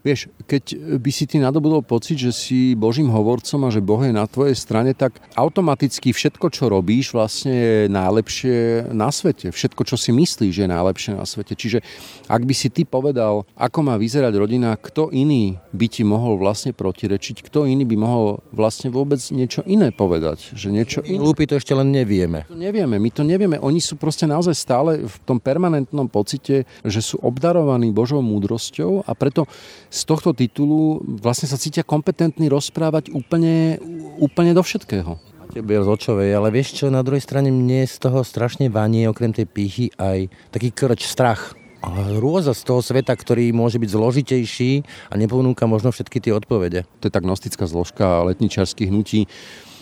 Vieš, 0.00 0.32
keď 0.48 0.96
by 0.96 1.10
si 1.12 1.28
ty 1.28 1.36
nadobudol 1.36 1.84
pocit, 1.84 2.16
že 2.16 2.32
si 2.32 2.72
Božím 2.72 3.12
hovorcom 3.12 3.68
a 3.68 3.72
že 3.74 3.84
Boh 3.84 4.00
je 4.00 4.16
na 4.16 4.24
tvojej 4.24 4.56
strane, 4.56 4.96
tak 4.96 5.20
automaticky 5.36 6.16
všetko, 6.16 6.48
čo 6.48 6.72
robíš, 6.72 7.12
vlastne 7.12 7.52
je 7.52 7.76
najlepšie 7.92 8.88
na 8.96 9.12
svete. 9.12 9.52
Všetko, 9.52 9.84
čo 9.84 10.00
si 10.00 10.16
myslíš, 10.16 10.64
je 10.64 10.68
najlepšie 10.72 11.20
na 11.20 11.28
svete. 11.28 11.52
Čiže 11.52 11.84
ak 12.32 12.42
by 12.48 12.54
si 12.56 12.72
ty 12.72 12.88
povedal, 12.88 13.44
ako 13.52 13.78
má 13.84 14.00
vyzerať 14.00 14.32
rodina, 14.40 14.72
kto 14.80 15.12
iný 15.12 15.60
by 15.76 15.86
ti 15.92 16.00
mohol 16.00 16.40
vlastne 16.40 16.72
protirečiť, 16.72 17.44
kto 17.44 17.68
iný 17.68 17.84
by 17.84 17.96
mohol 18.00 18.40
vlastne 18.56 18.88
vôbec 18.88 19.20
niečo 19.28 19.60
iné 19.68 19.92
povedať. 19.92 20.56
Že 20.56 20.68
niečo 20.72 21.00
iné. 21.04 21.20
Lúpi 21.20 21.44
to 21.44 21.60
ešte 21.60 21.76
len 21.76 21.92
nevieme. 21.92 22.48
To 22.48 22.56
nevieme, 22.56 22.96
my 22.96 23.10
to 23.12 23.20
nevieme. 23.20 23.60
Oni 23.60 23.84
sú 23.84 24.00
proste 24.00 24.24
naozaj 24.24 24.56
stále 24.56 25.04
v 25.04 25.16
tom 25.28 25.36
permanentnom 25.36 26.08
pocite, 26.08 26.64
že 26.88 27.00
sú 27.04 27.20
obdarovaní 27.20 27.92
Božou 27.92 28.24
múdrosťou 28.24 29.04
a 29.04 29.12
preto 29.12 29.44
z 29.90 30.00
tohto 30.06 30.30
titulu 30.30 31.02
vlastne 31.18 31.50
sa 31.50 31.58
cítia 31.58 31.82
kompetentní 31.82 32.46
rozprávať 32.46 33.10
úplne, 33.10 33.82
úplne 34.22 34.54
do 34.54 34.62
všetkého. 34.62 35.18
Tebe 35.50 35.82
z 35.82 35.88
očovej, 35.90 36.30
ale 36.30 36.54
vieš 36.54 36.78
čo, 36.78 36.94
na 36.94 37.02
druhej 37.02 37.26
strane 37.26 37.50
mne 37.50 37.82
z 37.82 37.98
toho 37.98 38.22
strašne 38.22 38.70
vanie, 38.70 39.10
okrem 39.10 39.34
tej 39.34 39.50
pýchy, 39.50 39.90
aj 39.98 40.30
taký 40.54 40.70
krč, 40.70 41.10
strach. 41.10 41.58
A 41.82 41.90
rôza 42.22 42.54
z 42.54 42.62
toho 42.62 42.84
sveta, 42.84 43.10
ktorý 43.16 43.50
môže 43.50 43.82
byť 43.82 43.90
zložitejší 43.90 44.72
a 45.10 45.18
neponúka 45.18 45.66
možno 45.66 45.90
všetky 45.90 46.22
tie 46.22 46.36
odpovede. 46.36 46.86
To 47.02 47.08
je 47.08 47.12
tak 47.12 47.26
gnostická 47.26 47.66
zložka 47.66 48.22
letničarských 48.30 48.94
hnutí 48.94 49.26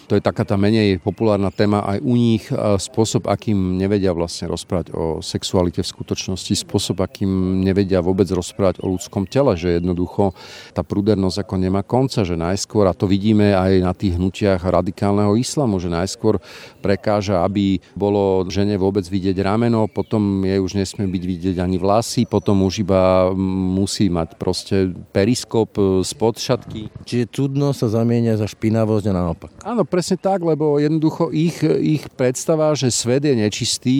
to 0.09 0.17
je 0.17 0.25
taká 0.25 0.49
tá 0.49 0.57
menej 0.57 0.97
populárna 1.05 1.53
téma 1.53 1.85
aj 1.85 1.99
u 2.01 2.17
nich. 2.17 2.49
Spôsob, 2.57 3.29
akým 3.29 3.77
nevedia 3.77 4.17
vlastne 4.17 4.49
rozprávať 4.49 4.97
o 4.97 5.21
sexualite 5.21 5.85
v 5.85 5.93
skutočnosti, 5.93 6.65
spôsob, 6.65 7.05
akým 7.05 7.61
nevedia 7.61 8.01
vôbec 8.01 8.25
rozprávať 8.33 8.81
o 8.81 8.89
ľudskom 8.89 9.29
tele, 9.29 9.53
že 9.61 9.77
jednoducho 9.77 10.33
tá 10.73 10.81
prudernosť 10.81 11.45
ako 11.45 11.55
nemá 11.61 11.85
konca, 11.85 12.25
že 12.25 12.41
najskôr, 12.41 12.89
a 12.89 12.97
to 12.97 13.05
vidíme 13.05 13.53
aj 13.53 13.85
na 13.85 13.93
tých 13.93 14.17
hnutiach 14.17 14.65
radikálneho 14.65 15.37
islamu, 15.37 15.77
že 15.77 15.93
najskôr 15.93 16.41
prekáža, 16.81 17.45
aby 17.45 17.77
bolo 17.93 18.49
žene 18.49 18.81
vôbec 18.81 19.05
vidieť 19.05 19.37
rameno, 19.45 19.85
potom 19.93 20.41
jej 20.41 20.57
už 20.57 20.73
nesmie 20.81 21.05
byť 21.05 21.25
vidieť 21.29 21.57
ani 21.61 21.77
vlasy, 21.77 22.25
potom 22.25 22.65
už 22.65 22.81
iba 22.89 23.29
musí 23.37 24.09
mať 24.09 24.41
proste 24.41 24.97
periskop 25.13 25.77
spod 26.01 26.41
šatky. 26.41 26.89
Čiže 27.05 27.25
cudno 27.29 27.77
sa 27.77 27.93
zamienia 27.93 28.41
za 28.41 28.49
špinavosť 28.49 29.05
a 29.05 29.13
naopak. 29.13 29.51
Áno, 29.69 29.85
presne 29.99 30.15
tak, 30.15 30.47
lebo 30.47 30.79
jednoducho 30.79 31.35
ich, 31.35 31.59
ich 31.67 32.07
predstava, 32.15 32.71
že 32.79 32.95
svet 32.95 33.27
je 33.27 33.35
nečistý 33.35 33.99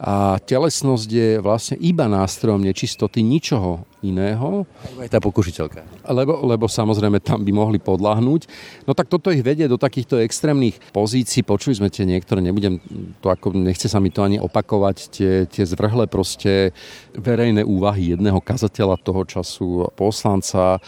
a 0.00 0.40
telesnosť 0.40 1.08
je 1.12 1.30
vlastne 1.44 1.76
iba 1.76 2.08
nástrojom 2.08 2.64
nečistoty, 2.64 3.20
ničoho 3.20 3.84
iného. 4.00 4.64
Aj 4.96 5.12
tá 5.12 5.20
pokušiteľka. 5.20 6.08
Lebo, 6.08 6.40
lebo 6.48 6.64
samozrejme 6.68 7.20
tam 7.20 7.44
by 7.44 7.52
mohli 7.52 7.76
podľahnúť. 7.76 8.48
No 8.88 8.96
tak 8.96 9.12
toto 9.12 9.28
ich 9.28 9.44
vedie 9.44 9.68
do 9.68 9.76
takýchto 9.76 10.16
extrémnych 10.24 10.80
pozícií. 10.96 11.44
Počuli 11.44 11.76
sme 11.76 11.92
tie 11.92 12.08
niektoré, 12.08 12.40
nebudem 12.40 12.80
to 13.20 13.28
ako, 13.28 13.52
nechce 13.52 13.92
sa 13.92 14.00
mi 14.00 14.08
to 14.08 14.24
ani 14.24 14.40
opakovať, 14.40 14.96
tie, 15.12 15.32
tie 15.44 15.64
zvrhle 15.68 16.08
proste 16.08 16.72
verejné 17.12 17.60
úvahy 17.60 18.16
jedného 18.16 18.40
kazateľa 18.40 18.96
toho 19.04 19.24
času, 19.28 19.68
poslanca, 19.96 20.80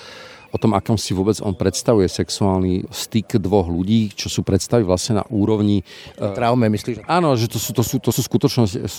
o 0.48 0.56
tom, 0.56 0.72
akom 0.72 0.96
si 0.96 1.12
vôbec 1.12 1.36
on 1.44 1.52
predstavuje 1.52 2.08
sexuálny 2.08 2.88
styk 2.88 3.36
dvoch 3.36 3.68
ľudí, 3.68 4.12
čo 4.16 4.32
sú 4.32 4.40
predstavy 4.40 4.84
vlastne 4.84 5.20
na 5.20 5.24
úrovni... 5.28 5.84
Traume, 6.16 6.72
myslíš? 6.72 7.04
Áno, 7.04 7.36
že 7.36 7.52
to 7.52 7.60
sú, 7.60 7.70
to 7.76 7.82
sú, 7.84 7.96
to 8.00 8.10
sú 8.10 8.22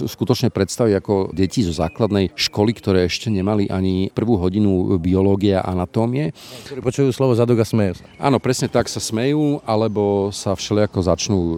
skutočne 0.06 0.50
predstavy 0.54 0.94
ako 0.94 1.34
deti 1.34 1.66
zo 1.66 1.74
základnej 1.74 2.34
školy, 2.38 2.72
ktoré 2.78 3.10
ešte 3.10 3.34
nemali 3.34 3.66
ani 3.70 4.14
prvú 4.14 4.38
hodinu 4.38 5.02
biológie 5.02 5.58
a 5.58 5.66
anatómie. 5.66 6.32
Ktorí 6.70 6.80
počujú 6.86 7.10
slovo 7.10 7.34
zadok 7.34 7.62
a 7.62 7.66
smejú 7.66 7.98
sa. 7.98 8.06
Áno, 8.22 8.38
presne 8.38 8.70
tak 8.70 8.86
sa 8.86 9.02
smejú, 9.02 9.66
alebo 9.66 10.30
sa 10.30 10.54
všelijako 10.54 11.00
začnú 11.02 11.40
e, 11.40 11.56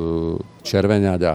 červeňať. 0.64 1.22
A... 1.28 1.34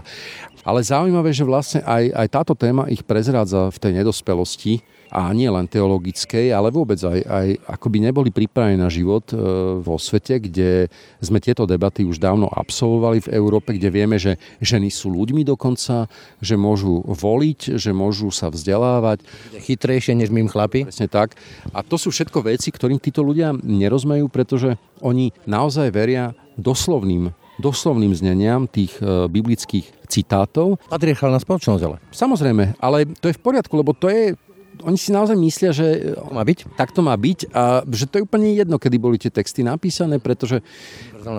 Ale 0.67 0.83
zaujímavé, 0.83 1.31
že 1.31 1.47
vlastne 1.47 1.79
aj, 1.87 2.11
aj 2.11 2.27
táto 2.27 2.51
téma 2.51 2.91
ich 2.91 3.07
prezrádza 3.07 3.71
v 3.71 3.77
tej 3.79 3.91
nedospelosti, 4.03 4.83
a 5.07 5.31
nie 5.31 5.47
len 5.47 5.67
teologickej, 5.67 6.51
ale 6.51 6.67
vôbec 6.67 6.99
aj, 6.99 7.19
aj 7.23 7.47
ako 7.63 7.87
by 7.87 7.97
neboli 8.03 8.29
pripravení 8.31 8.75
na 8.75 8.91
život 8.91 9.23
e, 9.31 9.35
vo 9.79 9.95
svete, 9.95 10.43
kde 10.43 10.91
sme 11.23 11.39
tieto 11.39 11.63
debaty 11.63 12.03
už 12.03 12.19
dávno 12.19 12.51
absolvovali 12.51 13.23
v 13.23 13.31
Európe, 13.39 13.71
kde 13.75 13.87
vieme, 13.87 14.19
že 14.19 14.35
ženy 14.59 14.91
sú 14.91 15.07
ľuďmi 15.15 15.47
dokonca, 15.47 16.11
že 16.43 16.55
môžu 16.59 17.07
voliť, 17.07 17.79
že 17.79 17.95
môžu 17.95 18.27
sa 18.35 18.51
vzdelávať. 18.51 19.23
Chytrejšie 19.63 20.19
než 20.19 20.27
mým 20.27 20.51
chlapi. 20.51 20.83
Presne 20.83 21.07
tak. 21.07 21.39
A 21.71 21.83
to 21.83 21.95
sú 21.95 22.11
všetko 22.11 22.43
veci, 22.43 22.69
ktorým 22.71 22.99
títo 22.99 23.23
ľudia 23.23 23.55
nerozmajú, 23.55 24.27
pretože 24.27 24.75
oni 24.99 25.31
naozaj 25.47 25.87
veria 25.95 26.35
doslovným 26.59 27.31
doslovným 27.57 28.13
zneniam 28.13 28.65
tých 28.69 28.97
e, 29.01 29.27
biblických 29.27 30.07
citátov. 30.07 30.79
Patriarchálna 30.87 31.41
spoločnosť 31.41 31.81
ale. 31.83 31.97
Samozrejme, 32.13 32.79
ale 32.79 33.09
to 33.19 33.27
je 33.29 33.37
v 33.37 33.43
poriadku, 33.43 33.73
lebo 33.75 33.91
to 33.97 34.07
je 34.07 34.37
oni 34.83 34.97
si 34.99 35.09
naozaj 35.09 35.33
myslia, 35.41 35.73
že 35.73 36.13
to 36.13 36.33
má 36.33 36.45
byť? 36.45 36.59
tak 36.77 36.93
to 36.93 37.01
má 37.01 37.17
byť 37.17 37.49
a 37.49 37.81
že 37.89 38.05
to 38.05 38.21
je 38.21 38.25
úplne 38.29 38.53
jedno, 38.53 38.77
kedy 38.77 38.97
boli 39.01 39.17
tie 39.17 39.33
texty 39.33 39.65
napísané, 39.65 40.21
pretože, 40.21 40.61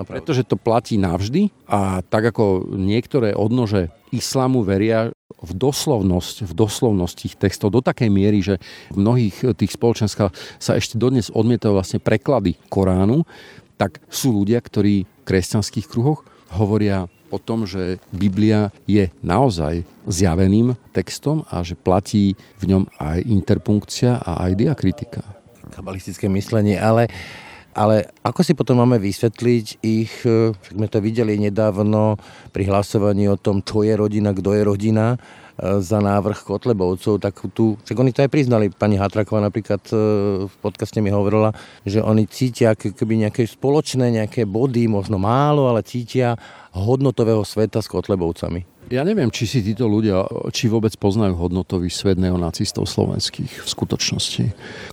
pretože 0.07 0.43
to 0.43 0.59
platí 0.59 0.99
navždy 0.99 1.47
a 1.69 2.03
tak 2.03 2.35
ako 2.35 2.75
niektoré 2.75 3.31
odnože 3.31 3.93
islamu 4.11 4.65
veria 4.65 5.13
v 5.39 5.51
doslovnosť, 5.55 6.49
v 6.49 6.53
doslovnosť 6.57 7.15
tých 7.15 7.35
textov 7.39 7.71
do 7.71 7.79
takej 7.79 8.09
miery, 8.11 8.43
že 8.43 8.59
v 8.91 8.97
mnohých 8.99 9.55
tých 9.55 9.71
spoločenskách 9.71 10.59
sa 10.59 10.75
ešte 10.75 10.99
dodnes 10.99 11.31
odmietajú 11.31 11.79
vlastne 11.79 12.03
preklady 12.03 12.59
Koránu, 12.67 13.23
tak 13.79 14.03
sú 14.11 14.35
ľudia, 14.43 14.59
ktorí 14.59 15.07
v 15.07 15.23
kresťanských 15.23 15.87
kruhoch 15.87 16.27
hovoria 16.51 17.07
o 17.31 17.39
tom, 17.39 17.63
že 17.63 18.03
Biblia 18.11 18.75
je 18.83 19.07
naozaj 19.23 19.87
zjaveným 20.03 20.75
textom 20.91 21.47
a 21.47 21.63
že 21.63 21.79
platí 21.79 22.35
v 22.59 22.75
ňom 22.75 22.83
aj 22.99 23.23
interpunkcia 23.23 24.19
a 24.19 24.43
aj 24.49 24.51
diakritika. 24.59 25.23
Kabalistické 25.71 26.27
myslenie, 26.27 26.75
ale 26.75 27.07
Ale 27.69 28.09
ako 28.25 28.41
si 28.41 28.57
potom 28.57 28.81
máme 28.81 28.97
vysvetliť 28.97 29.65
ich, 29.85 30.11
e, 30.25 30.51
sme 30.73 30.89
to 30.89 30.99
videli 30.99 31.37
nedávno 31.37 32.17
pri 32.49 32.65
hlasovaní 32.65 33.29
o 33.29 33.37
tom, 33.37 33.61
čo 33.61 33.85
je 33.85 33.93
rodina, 33.93 34.33
kto 34.33 34.57
je 34.57 34.61
rodina, 34.65 35.15
za 35.79 35.99
návrh 35.99 36.47
Kotlebovcov, 36.47 37.19
tak 37.19 37.35
tu, 37.51 37.75
však 37.83 37.97
oni 37.99 38.11
to 38.15 38.23
aj 38.23 38.31
priznali, 38.31 38.71
pani 38.71 38.95
Hatraková 38.95 39.43
napríklad 39.43 39.83
e, 39.91 39.95
v 40.47 40.55
podcaste 40.63 41.03
mi 41.03 41.11
hovorila, 41.11 41.51
že 41.83 41.99
oni 41.99 42.25
cítia 42.25 42.73
keby 42.75 43.27
nejaké 43.27 43.43
spoločné 43.43 44.09
nejaké 44.09 44.47
body, 44.47 44.87
možno 44.87 45.19
málo, 45.19 45.67
ale 45.67 45.83
cítia 45.83 46.39
hodnotového 46.71 47.43
sveta 47.43 47.83
s 47.83 47.91
Kotlebovcami. 47.91 48.79
Ja 48.89 49.05
neviem, 49.05 49.29
či 49.29 49.45
si 49.45 49.61
títo 49.61 49.85
ľudia, 49.85 50.25
či 50.49 50.65
vôbec 50.65 50.89
poznajú 50.97 51.37
hodnotový 51.37 51.93
svet 51.93 52.17
neonacistov 52.17 52.89
slovenských 52.89 53.61
v 53.61 53.67
skutočnosti. 53.69 54.45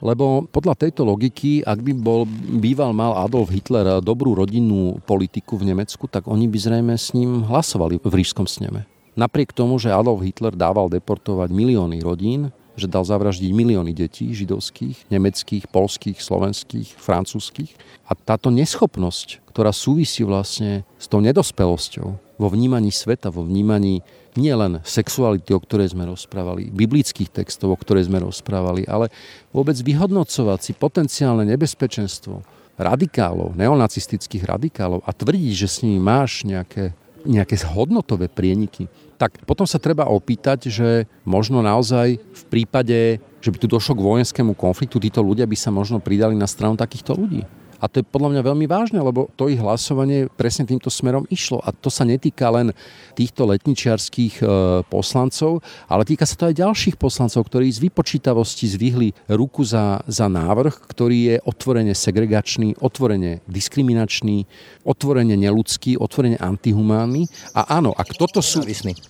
Lebo 0.04 0.44
podľa 0.52 0.76
tejto 0.76 1.08
logiky, 1.08 1.64
ak 1.64 1.80
by 1.80 1.92
bol, 1.96 2.28
býval 2.60 2.92
mal 2.92 3.16
Adolf 3.24 3.48
Hitler 3.48 4.04
dobrú 4.04 4.36
rodinnú 4.36 5.00
politiku 5.08 5.56
v 5.56 5.72
Nemecku, 5.72 6.12
tak 6.12 6.28
oni 6.28 6.44
by 6.44 6.58
zrejme 6.60 6.92
s 6.92 7.16
ním 7.16 7.48
hlasovali 7.48 7.96
v 8.04 8.12
ríšskom 8.20 8.44
sneme. 8.44 8.84
Napriek 9.16 9.56
tomu, 9.56 9.80
že 9.80 9.88
Adolf 9.88 10.20
Hitler 10.20 10.52
dával 10.52 10.92
deportovať 10.92 11.48
milióny 11.48 12.04
rodín, 12.04 12.52
že 12.76 12.84
dal 12.84 13.02
zavraždiť 13.02 13.50
milióny 13.56 13.96
detí 13.96 14.28
židovských, 14.36 15.08
nemeckých, 15.08 15.72
polských, 15.72 16.20
slovenských, 16.20 17.00
francúzských. 17.00 17.72
A 18.06 18.12
táto 18.12 18.52
neschopnosť, 18.52 19.48
ktorá 19.48 19.72
súvisí 19.72 20.22
vlastne 20.22 20.84
s 21.00 21.08
tou 21.08 21.24
nedospelosťou 21.24 22.08
vo 22.36 22.48
vnímaní 22.52 22.92
sveta, 22.92 23.32
vo 23.32 23.48
vnímaní 23.48 24.04
nielen 24.36 24.84
sexuality, 24.84 25.56
o 25.56 25.60
ktorej 25.64 25.96
sme 25.96 26.04
rozprávali, 26.04 26.68
biblických 26.68 27.32
textov, 27.32 27.72
o 27.72 27.80
ktorej 27.80 28.12
sme 28.12 28.20
rozprávali, 28.20 28.84
ale 28.84 29.08
vôbec 29.48 29.74
vyhodnocovať 29.80 30.60
si 30.60 30.72
potenciálne 30.76 31.48
nebezpečenstvo 31.48 32.44
radikálov, 32.76 33.56
neonacistických 33.56 34.44
radikálov 34.44 35.00
a 35.08 35.10
tvrdiť, 35.16 35.52
že 35.56 35.68
s 35.72 35.80
nimi 35.80 35.96
máš 35.96 36.44
nejaké, 36.44 36.92
nejaké 37.24 37.56
hodnotové 37.64 38.28
prieniky, 38.28 38.92
tak 39.16 39.42
potom 39.48 39.64
sa 39.64 39.80
treba 39.80 40.08
opýtať, 40.08 40.68
že 40.68 41.08
možno 41.24 41.64
naozaj 41.64 42.20
v 42.20 42.44
prípade, 42.52 43.18
že 43.40 43.48
by 43.52 43.58
tu 43.58 43.66
došlo 43.66 43.96
k 43.96 44.06
vojenskému 44.06 44.52
konfliktu, 44.52 45.00
títo 45.00 45.24
ľudia 45.24 45.48
by 45.48 45.56
sa 45.56 45.72
možno 45.72 45.98
pridali 45.98 46.36
na 46.36 46.44
stranu 46.44 46.76
takýchto 46.76 47.16
ľudí. 47.16 47.48
A 47.80 47.88
to 47.90 48.00
je 48.00 48.08
podľa 48.08 48.36
mňa 48.36 48.42
veľmi 48.42 48.66
vážne, 48.68 49.00
lebo 49.00 49.28
to 49.36 49.52
ich 49.52 49.60
hlasovanie 49.60 50.32
presne 50.32 50.64
týmto 50.64 50.88
smerom 50.88 51.28
išlo. 51.28 51.60
A 51.60 51.72
to 51.72 51.92
sa 51.92 52.08
netýka 52.08 52.48
len 52.48 52.72
týchto 53.12 53.44
letničiarských 53.48 54.34
e, 54.40 54.44
poslancov, 54.88 55.60
ale 55.88 56.02
týka 56.08 56.24
sa 56.24 56.36
to 56.36 56.48
aj 56.48 56.60
ďalších 56.60 56.96
poslancov, 56.96 57.48
ktorí 57.48 57.68
z 57.72 57.88
vypočítavosti 57.88 58.66
zvihli 58.68 59.08
ruku 59.32 59.64
za, 59.64 60.00
za 60.08 60.28
návrh, 60.28 60.88
ktorý 60.88 61.18
je 61.32 61.36
otvorene 61.44 61.92
segregačný, 61.92 62.76
otvorene 62.80 63.44
diskriminačný, 63.48 64.48
otvorene 64.84 65.34
neludský, 65.36 65.96
otvorene 65.96 66.40
antihumánny. 66.40 67.28
A 67.56 67.80
áno, 67.80 67.92
ak 67.96 68.16
toto 68.16 68.40
sú... 68.44 68.62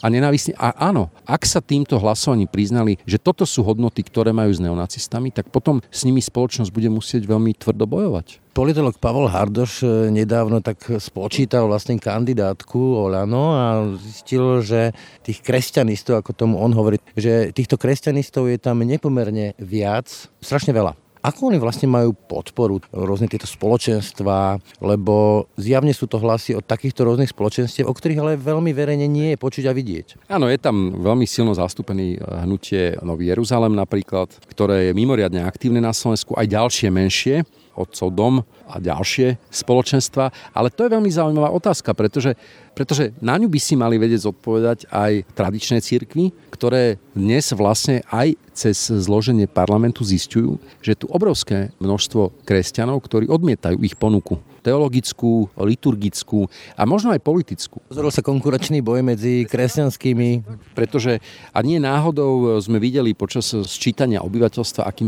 A 0.02 0.06
nenávisný. 0.08 0.54
A 0.56 0.74
áno, 0.90 1.10
ak 1.26 1.42
sa 1.44 1.58
týmto 1.62 1.98
hlasovaním 1.98 2.50
priznali, 2.50 2.98
že 3.04 3.18
toto 3.18 3.42
sú 3.42 3.66
hodnoty, 3.66 4.06
ktoré 4.06 4.30
majú 4.30 4.54
s 4.54 4.62
neonacistami, 4.62 5.34
tak 5.34 5.50
potom 5.50 5.82
s 5.90 6.06
nimi 6.06 6.22
spoločnosť 6.22 6.70
bude 6.70 6.88
musieť 6.90 7.26
veľmi 7.26 7.52
tvrdo 7.58 7.84
bojovať 7.84 8.45
politolog 8.56 8.96
Pavol 8.96 9.28
Hardoš 9.28 9.84
e, 9.84 10.08
nedávno 10.08 10.64
tak 10.64 10.80
spočítal 10.96 11.68
vlastne 11.68 12.00
kandidátku 12.00 12.80
Olano 13.04 13.52
a 13.52 13.64
zistil, 14.00 14.64
že 14.64 14.96
tých 15.20 15.44
kresťanistov, 15.44 16.24
ako 16.24 16.32
tomu 16.32 16.56
on 16.56 16.72
hovorí, 16.72 16.96
že 17.12 17.52
týchto 17.52 17.76
kresťanistov 17.76 18.48
je 18.48 18.56
tam 18.56 18.80
nepomerne 18.80 19.52
viac, 19.60 20.08
strašne 20.40 20.72
veľa. 20.72 20.96
Ako 21.26 21.50
oni 21.50 21.58
vlastne 21.58 21.90
majú 21.90 22.14
podporu 22.14 22.78
rôzne 22.94 23.26
tieto 23.26 23.50
spoločenstva, 23.50 24.62
lebo 24.78 25.44
zjavne 25.58 25.90
sú 25.90 26.06
to 26.06 26.22
hlasy 26.22 26.54
od 26.54 26.62
takýchto 26.62 27.02
rôznych 27.02 27.34
spoločenstiev, 27.34 27.90
o 27.90 27.92
ktorých 27.92 28.22
ale 28.22 28.38
veľmi 28.38 28.70
verejne 28.70 29.10
nie 29.10 29.34
je 29.34 29.42
počuť 29.42 29.64
a 29.66 29.74
vidieť. 29.74 30.30
Áno, 30.30 30.46
je 30.46 30.56
tam 30.56 30.94
veľmi 31.02 31.26
silno 31.26 31.50
zastúpený 31.50 32.22
hnutie 32.46 32.94
Nový 33.02 33.34
Jeruzalem 33.34 33.74
napríklad, 33.74 34.30
ktoré 34.46 34.88
je 34.88 34.92
mimoriadne 34.94 35.42
aktívne 35.42 35.82
na 35.82 35.90
Slovensku, 35.90 36.38
aj 36.38 36.46
ďalšie 36.46 36.88
menšie 36.94 37.36
otcov 37.76 38.08
dom 38.10 38.34
a 38.66 38.80
ďalšie 38.80 39.38
spoločenstva. 39.52 40.32
Ale 40.56 40.72
to 40.72 40.88
je 40.88 40.94
veľmi 40.96 41.10
zaujímavá 41.12 41.52
otázka, 41.52 41.92
pretože, 41.92 42.34
pretože 42.72 43.12
na 43.20 43.36
ňu 43.36 43.46
by 43.46 43.60
si 43.60 43.78
mali 43.78 44.00
vedieť 44.00 44.32
zodpovedať 44.32 44.88
aj 44.90 45.12
tradičné 45.36 45.78
církvy, 45.84 46.32
ktoré 46.50 46.96
dnes 47.12 47.52
vlastne 47.52 48.02
aj 48.08 48.34
cez 48.56 48.88
zloženie 48.88 49.46
parlamentu 49.46 50.02
zistujú, 50.02 50.56
že 50.80 50.96
tu 50.96 51.06
obrovské 51.12 51.70
množstvo 51.78 52.42
kresťanov, 52.48 53.04
ktorí 53.04 53.28
odmietajú 53.28 53.84
ich 53.84 53.94
ponuku 53.94 54.40
teologickú, 54.66 55.46
liturgickú 55.54 56.50
a 56.74 56.82
možno 56.82 57.14
aj 57.14 57.22
politickú. 57.22 57.78
Pozoril 57.86 58.10
sa 58.10 58.26
konkurenčný 58.26 58.82
boj 58.82 59.06
medzi 59.06 59.46
kresťanskými. 59.46 60.42
Pretože 60.74 61.22
a 61.54 61.62
nie 61.62 61.78
náhodou 61.78 62.58
sme 62.58 62.82
videli 62.82 63.14
počas 63.14 63.54
sčítania 63.54 64.26
obyvateľstva, 64.26 64.82
akým 64.82 65.06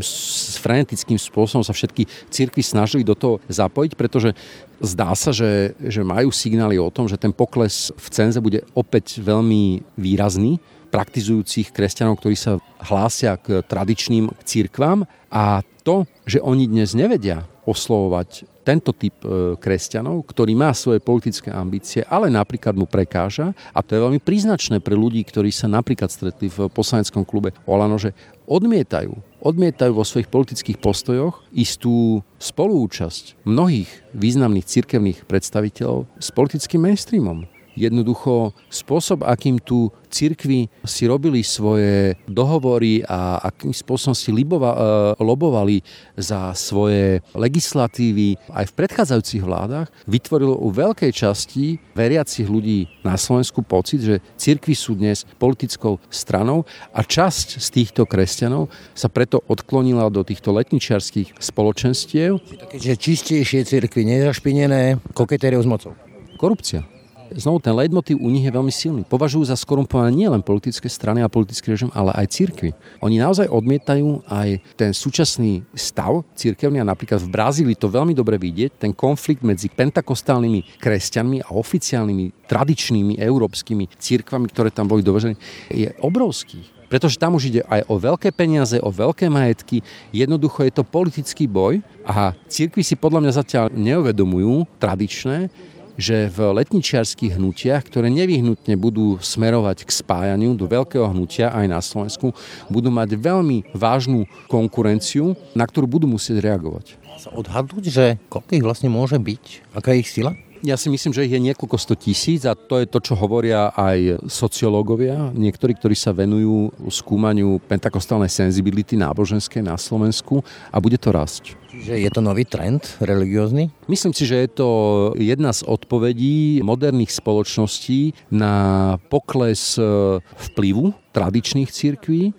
frenetickým 0.63 1.19
spôsobom 1.19 1.67
sa 1.67 1.75
všetky 1.75 2.07
cirkvy 2.31 2.63
snažili 2.63 3.03
do 3.03 3.19
toho 3.19 3.43
zapojiť, 3.51 3.93
pretože 3.99 4.31
zdá 4.79 5.11
sa, 5.19 5.35
že, 5.35 5.75
že 5.83 6.07
majú 6.07 6.31
signály 6.31 6.79
o 6.79 6.93
tom, 6.95 7.11
že 7.11 7.19
ten 7.19 7.35
pokles 7.35 7.91
v 7.99 8.07
cenze 8.15 8.39
bude 8.39 8.63
opäť 8.79 9.19
veľmi 9.19 9.83
výrazný 9.99 10.63
praktizujúcich 10.89 11.75
kresťanov, 11.75 12.17
ktorí 12.17 12.37
sa 12.39 12.63
hlásia 12.81 13.37
k 13.37 13.61
tradičným 13.61 14.33
církvám 14.47 15.05
a 15.29 15.61
to, 15.85 16.09
že 16.25 16.41
oni 16.41 16.65
dnes 16.65 16.97
nevedia 16.97 17.45
oslovovať 17.69 18.49
tento 18.69 18.93
typ 18.93 19.17
e, 19.25 19.57
kresťanov, 19.57 20.29
ktorý 20.29 20.53
má 20.53 20.77
svoje 20.77 21.01
politické 21.01 21.49
ambície, 21.49 22.05
ale 22.05 22.29
napríklad 22.29 22.77
mu 22.77 22.85
prekáža, 22.85 23.57
a 23.73 23.81
to 23.81 23.97
je 23.97 24.05
veľmi 24.05 24.21
príznačné 24.21 24.85
pre 24.85 24.93
ľudí, 24.93 25.25
ktorí 25.25 25.49
sa 25.49 25.73
napríklad 25.73 26.13
stretli 26.13 26.53
v 26.53 26.69
poslaneckom 26.69 27.25
klube 27.25 27.57
Olano, 27.65 27.97
že 27.97 28.13
odmietajú, 28.45 29.41
odmietajú 29.41 29.93
vo 29.97 30.05
svojich 30.05 30.29
politických 30.29 30.77
postojoch 30.77 31.41
istú 31.57 32.21
spolúčasť 32.37 33.41
mnohých 33.49 33.89
významných 34.13 34.69
cirkevných 34.69 35.25
predstaviteľov 35.25 36.05
s 36.21 36.29
politickým 36.29 36.85
mainstreamom. 36.85 37.58
Jednoducho 37.79 38.51
spôsob, 38.67 39.23
akým 39.23 39.63
tu 39.63 39.95
cirkvy 40.11 40.67
si 40.83 41.07
robili 41.07 41.47
svoje 41.47 42.19
dohovory 42.27 43.05
a 43.07 43.39
akým 43.39 43.71
spôsobom 43.71 44.17
si 44.17 44.35
libova, 44.35 44.75
e, 44.75 44.79
lobovali 45.23 45.85
za 46.19 46.51
svoje 46.59 47.23
legislatívy 47.39 48.35
aj 48.51 48.65
v 48.73 48.77
predchádzajúcich 48.83 49.43
vládach, 49.45 49.87
vytvorilo 50.11 50.59
u 50.59 50.75
veľkej 50.75 51.13
časti 51.15 51.79
veriacich 51.95 52.51
ľudí 52.51 52.91
na 53.07 53.15
Slovensku 53.15 53.63
pocit, 53.63 54.03
že 54.03 54.17
cirkvy 54.35 54.75
sú 54.75 54.99
dnes 54.99 55.23
politickou 55.39 56.03
stranou 56.11 56.67
a 56.91 57.07
časť 57.07 57.63
z 57.63 57.69
týchto 57.71 58.09
kresťanov 58.09 58.73
sa 58.99 59.07
preto 59.07 59.45
odklonila 59.47 60.11
do 60.11 60.27
týchto 60.27 60.51
letničiarských 60.51 61.39
spoločenstiev. 61.39 62.43
Takže 62.75 62.93
čistejšie 62.99 63.63
cirkvy, 63.63 64.03
nezašpinené 64.03 64.99
koketériou 65.15 65.63
s 65.63 65.69
mocou. 65.69 65.93
Korupcia 66.39 66.98
znovu 67.37 67.59
ten 67.61 67.75
leitmotiv 67.75 68.17
u 68.17 68.29
nich 68.33 68.45
je 68.45 68.53
veľmi 68.53 68.73
silný. 68.73 69.03
Považujú 69.05 69.49
za 69.49 69.57
skorumpované 69.59 70.15
nielen 70.15 70.41
politické 70.41 70.89
strany 70.89 71.21
a 71.21 71.29
politický 71.29 71.75
režim, 71.75 71.93
ale 71.93 72.15
aj 72.17 72.33
církvy. 72.33 72.73
Oni 73.05 73.21
naozaj 73.21 73.51
odmietajú 73.51 74.25
aj 74.29 74.63
ten 74.79 74.91
súčasný 74.97 75.67
stav 75.77 76.25
církevný 76.33 76.81
a 76.81 76.89
napríklad 76.89 77.21
v 77.21 77.33
Brazílii 77.33 77.77
to 77.77 77.93
veľmi 77.93 78.17
dobre 78.17 78.41
vidieť, 78.41 78.81
ten 78.81 78.93
konflikt 78.97 79.45
medzi 79.45 79.69
pentakostálnymi 79.69 80.81
kresťanmi 80.81 81.45
a 81.45 81.49
oficiálnymi 81.53 82.49
tradičnými 82.49 83.21
európskymi 83.21 83.91
církvami, 83.99 84.47
ktoré 84.49 84.73
tam 84.73 84.89
boli 84.89 85.05
dovežené, 85.05 85.37
je 85.69 85.89
obrovský 86.01 86.79
pretože 86.89 87.21
tam 87.21 87.37
už 87.37 87.53
ide 87.53 87.63
aj 87.69 87.85
o 87.87 88.01
veľké 88.01 88.33
peniaze, 88.33 88.81
o 88.81 88.89
veľké 88.89 89.29
majetky. 89.29 89.85
Jednoducho 90.09 90.65
je 90.65 90.73
to 90.73 90.89
politický 90.89 91.45
boj 91.45 91.85
a 92.09 92.33
církvy 92.49 92.81
si 92.81 92.97
podľa 92.97 93.29
mňa 93.29 93.33
zatiaľ 93.37 93.65
neuvedomujú 93.77 94.65
tradičné, 94.81 95.53
že 95.99 96.31
v 96.31 96.55
letničiarských 96.63 97.37
hnutiach, 97.37 97.83
ktoré 97.91 98.07
nevyhnutne 98.09 98.79
budú 98.79 99.19
smerovať 99.19 99.83
k 99.83 99.91
spájaniu 99.91 100.55
do 100.55 100.71
veľkého 100.71 101.11
hnutia 101.11 101.51
aj 101.51 101.67
na 101.67 101.83
Slovensku, 101.83 102.31
budú 102.71 102.89
mať 102.89 103.19
veľmi 103.19 103.75
vážnu 103.75 104.31
konkurenciu, 104.47 105.35
na 105.59 105.67
ktorú 105.67 105.91
budú 105.91 106.07
musieť 106.07 106.39
reagovať. 106.39 106.95
Sa 107.19 107.35
odhadnúť, 107.35 107.85
že 107.91 108.07
koľko 108.31 108.51
ich 108.55 108.63
vlastne 108.63 108.89
môže 108.95 109.19
byť? 109.19 109.75
Aká 109.75 109.91
je 109.91 110.07
ich 110.07 110.11
sila? 110.15 110.39
Ja 110.67 110.75
si 110.75 110.91
myslím, 110.91 111.15
že 111.15 111.23
ich 111.23 111.35
je 111.35 111.39
niekoľko 111.39 111.77
sto 111.79 111.95
tisíc 111.95 112.43
a 112.43 112.59
to 112.59 112.83
je 112.83 112.87
to, 112.91 112.99
čo 112.99 113.15
hovoria 113.15 113.71
aj 113.79 114.27
sociológovia, 114.27 115.31
niektorí, 115.31 115.79
ktorí 115.79 115.95
sa 115.95 116.11
venujú 116.11 116.75
skúmaniu 116.91 117.63
pentakostálnej 117.71 118.31
senzibility 118.31 118.99
náboženskej 118.99 119.63
na 119.63 119.79
Slovensku 119.79 120.43
a 120.75 120.77
bude 120.83 120.99
to 120.99 121.15
rásť. 121.15 121.55
Čiže 121.71 121.95
je 122.01 122.11
to 122.11 122.21
nový 122.25 122.43
trend 122.43 122.83
religiózny? 122.99 123.71
Myslím 123.87 124.11
si, 124.11 124.27
že 124.27 124.49
je 124.49 124.51
to 124.51 124.69
jedna 125.15 125.55
z 125.55 125.63
odpovedí 125.63 126.65
moderných 126.67 127.15
spoločností 127.15 128.17
na 128.35 128.97
pokles 129.13 129.79
e, 129.79 129.85
vplyvu 130.19 130.91
tradičných 131.15 131.71
cirkví, 131.71 132.35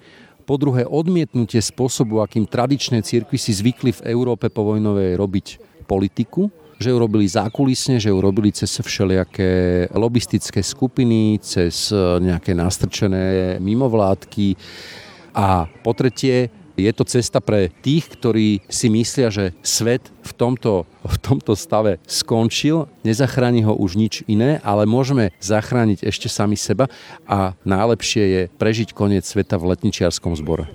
po 0.49 0.57
druhé 0.57 0.81
odmietnutie 0.81 1.61
spôsobu, 1.61 2.25
akým 2.25 2.49
tradičné 2.49 3.05
cirkvy 3.05 3.37
si 3.37 3.53
zvykli 3.53 3.93
v 3.93 4.01
Európe 4.09 4.49
povojnovej 4.49 5.13
robiť 5.13 5.47
politiku, 5.85 6.49
že 6.79 6.89
ju 6.89 6.97
robili 6.97 7.27
zákulisne, 7.27 7.99
že 7.99 8.07
ju 8.07 8.23
robili 8.23 8.55
cez 8.55 8.79
všelijaké 8.79 9.85
lobistické 9.99 10.63
skupiny, 10.63 11.35
cez 11.43 11.91
nejaké 12.23 12.55
nastrčené 12.55 13.59
mimovládky. 13.59 14.55
A 15.35 15.67
po 15.83 15.91
tretie, 15.91 16.47
je 16.79 16.91
to 16.95 17.03
cesta 17.03 17.43
pre 17.43 17.69
tých, 17.83 18.07
ktorí 18.07 18.63
si 18.71 18.87
myslia, 18.87 19.27
že 19.27 19.51
svet 19.61 20.07
v 20.23 20.31
tomto, 20.35 20.85
v 21.03 21.17
tomto 21.19 21.53
stave 21.57 21.97
skončil, 22.05 22.87
nezachráni 23.03 23.65
ho 23.65 23.73
už 23.75 23.97
nič 23.97 24.21
iné, 24.29 24.61
ale 24.63 24.85
môžeme 24.85 25.33
zachrániť 25.41 26.05
ešte 26.05 26.29
sami 26.29 26.55
seba 26.55 26.87
a 27.25 27.57
najlepšie 27.65 28.23
je 28.23 28.41
prežiť 28.55 28.93
koniec 28.93 29.25
sveta 29.25 29.57
v 29.57 29.75
letničiarskom 29.75 30.37
zbore. 30.37 30.69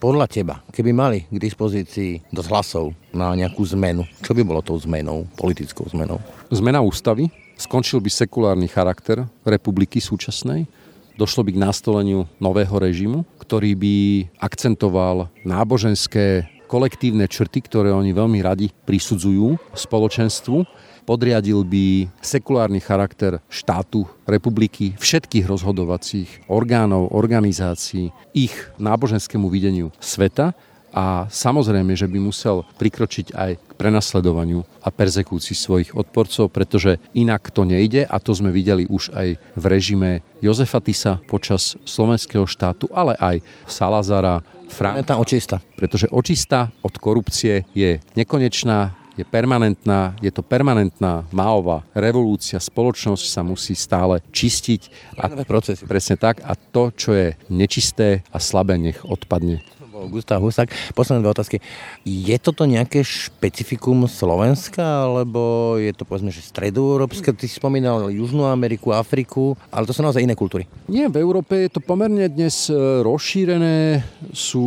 Podľa 0.00 0.26
teba, 0.26 0.54
keby 0.72 0.90
mali 0.90 1.18
k 1.28 1.36
dispozícii 1.36 2.26
dosť 2.32 2.48
hlasov 2.50 2.84
na 3.12 3.32
nejakú 3.36 3.62
zmenu, 3.76 4.08
čo 4.24 4.32
by 4.32 4.42
bolo 4.42 4.60
tou 4.64 4.76
zmenou, 4.80 5.28
politickou 5.36 5.86
zmenou? 5.88 6.20
Zmena 6.48 6.80
ústavy, 6.80 7.28
skončil 7.56 8.00
by 8.00 8.10
sekulárny 8.12 8.68
charakter 8.68 9.24
republiky 9.44 10.00
súčasnej, 10.00 10.68
došlo 11.16 11.48
by 11.48 11.50
k 11.56 11.62
nastoleniu 11.64 12.28
nového 12.38 12.76
režimu, 12.76 13.24
ktorý 13.40 13.72
by 13.74 13.94
akcentoval 14.38 15.32
náboženské 15.42 16.48
kolektívne 16.68 17.24
črty, 17.26 17.64
ktoré 17.64 17.90
oni 17.94 18.12
veľmi 18.12 18.42
radi 18.44 18.70
prisudzujú 18.84 19.56
spoločenstvu. 19.72 20.66
Podriadil 21.06 21.62
by 21.62 22.10
sekulárny 22.18 22.82
charakter 22.82 23.38
štátu, 23.46 24.10
republiky, 24.26 24.98
všetkých 24.98 25.46
rozhodovacích 25.46 26.50
orgánov, 26.50 27.14
organizácií, 27.14 28.10
ich 28.34 28.54
náboženskému 28.82 29.46
videniu 29.46 29.94
sveta 30.02 30.50
a 30.96 31.28
samozrejme, 31.28 31.92
že 31.92 32.08
by 32.08 32.16
musel 32.16 32.64
prikročiť 32.80 33.36
aj 33.36 33.50
k 33.60 33.72
prenasledovaniu 33.76 34.64
a 34.80 34.88
perzekúcii 34.88 35.52
svojich 35.52 35.90
odporcov, 35.92 36.48
pretože 36.48 36.96
inak 37.12 37.52
to 37.52 37.68
nejde 37.68 38.08
a 38.08 38.16
to 38.16 38.32
sme 38.32 38.48
videli 38.48 38.88
už 38.88 39.12
aj 39.12 39.36
v 39.36 39.64
režime 39.68 40.24
Jozefa 40.40 40.80
Tisa 40.80 41.20
počas 41.28 41.76
slovenského 41.84 42.48
štátu, 42.48 42.88
ale 42.96 43.12
aj 43.20 43.44
Salazara, 43.68 44.40
Franka. 44.72 45.20
očista. 45.20 45.60
Pretože 45.76 46.08
očista 46.08 46.72
od 46.80 46.96
korupcie 46.96 47.68
je 47.76 48.00
nekonečná, 48.16 48.96
je 49.16 49.24
permanentná, 49.24 50.16
je 50.20 50.28
to 50.32 50.44
permanentná 50.44 51.24
Maová 51.32 51.84
revolúcia, 51.96 52.60
spoločnosť 52.60 53.24
sa 53.24 53.40
musí 53.40 53.72
stále 53.72 54.20
čistiť. 54.32 55.12
A, 55.16 55.44
procesy. 55.44 55.88
Presne 55.88 56.16
tak. 56.20 56.44
A 56.44 56.52
to, 56.56 56.92
čo 56.92 57.16
je 57.16 57.36
nečisté 57.48 58.24
a 58.28 58.40
slabé, 58.40 58.76
nech 58.76 59.00
odpadne 59.04 59.64
bol 59.96 60.12
Gustav 60.12 60.44
Husák. 60.44 60.68
Posledné 60.92 61.24
dve 61.24 61.32
otázky. 61.32 61.56
Je 62.04 62.36
toto 62.36 62.68
nejaké 62.68 63.00
špecifikum 63.00 64.04
Slovenska, 64.04 65.08
alebo 65.08 65.74
je 65.80 65.96
to 65.96 66.04
povedzme, 66.04 66.28
že 66.28 66.44
stredoeurópske? 66.44 67.32
Ty 67.32 67.48
si 67.48 67.56
spomínal 67.56 68.12
Južnú 68.12 68.44
Ameriku, 68.44 68.92
Afriku, 68.92 69.56
ale 69.72 69.88
to 69.88 69.96
sú 69.96 70.04
naozaj 70.04 70.20
iné 70.20 70.36
kultúry. 70.36 70.68
Nie, 70.92 71.08
v 71.08 71.16
Európe 71.24 71.64
je 71.64 71.70
to 71.72 71.80
pomerne 71.80 72.28
dnes 72.28 72.68
e, 72.68 72.76
rozšírené. 73.00 74.04
Sú 74.36 74.64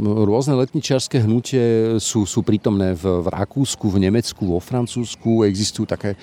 rôzne 0.00 0.56
letničiarské 0.56 1.20
hnutie, 1.20 1.96
sú, 2.00 2.24
sú 2.24 2.40
prítomné 2.40 2.96
v, 2.96 3.20
v 3.20 3.26
Rakúsku, 3.28 3.92
v 3.92 4.08
Nemecku, 4.08 4.48
vo 4.48 4.60
Francúzsku. 4.62 5.44
Existujú 5.44 5.84
také 5.84 6.16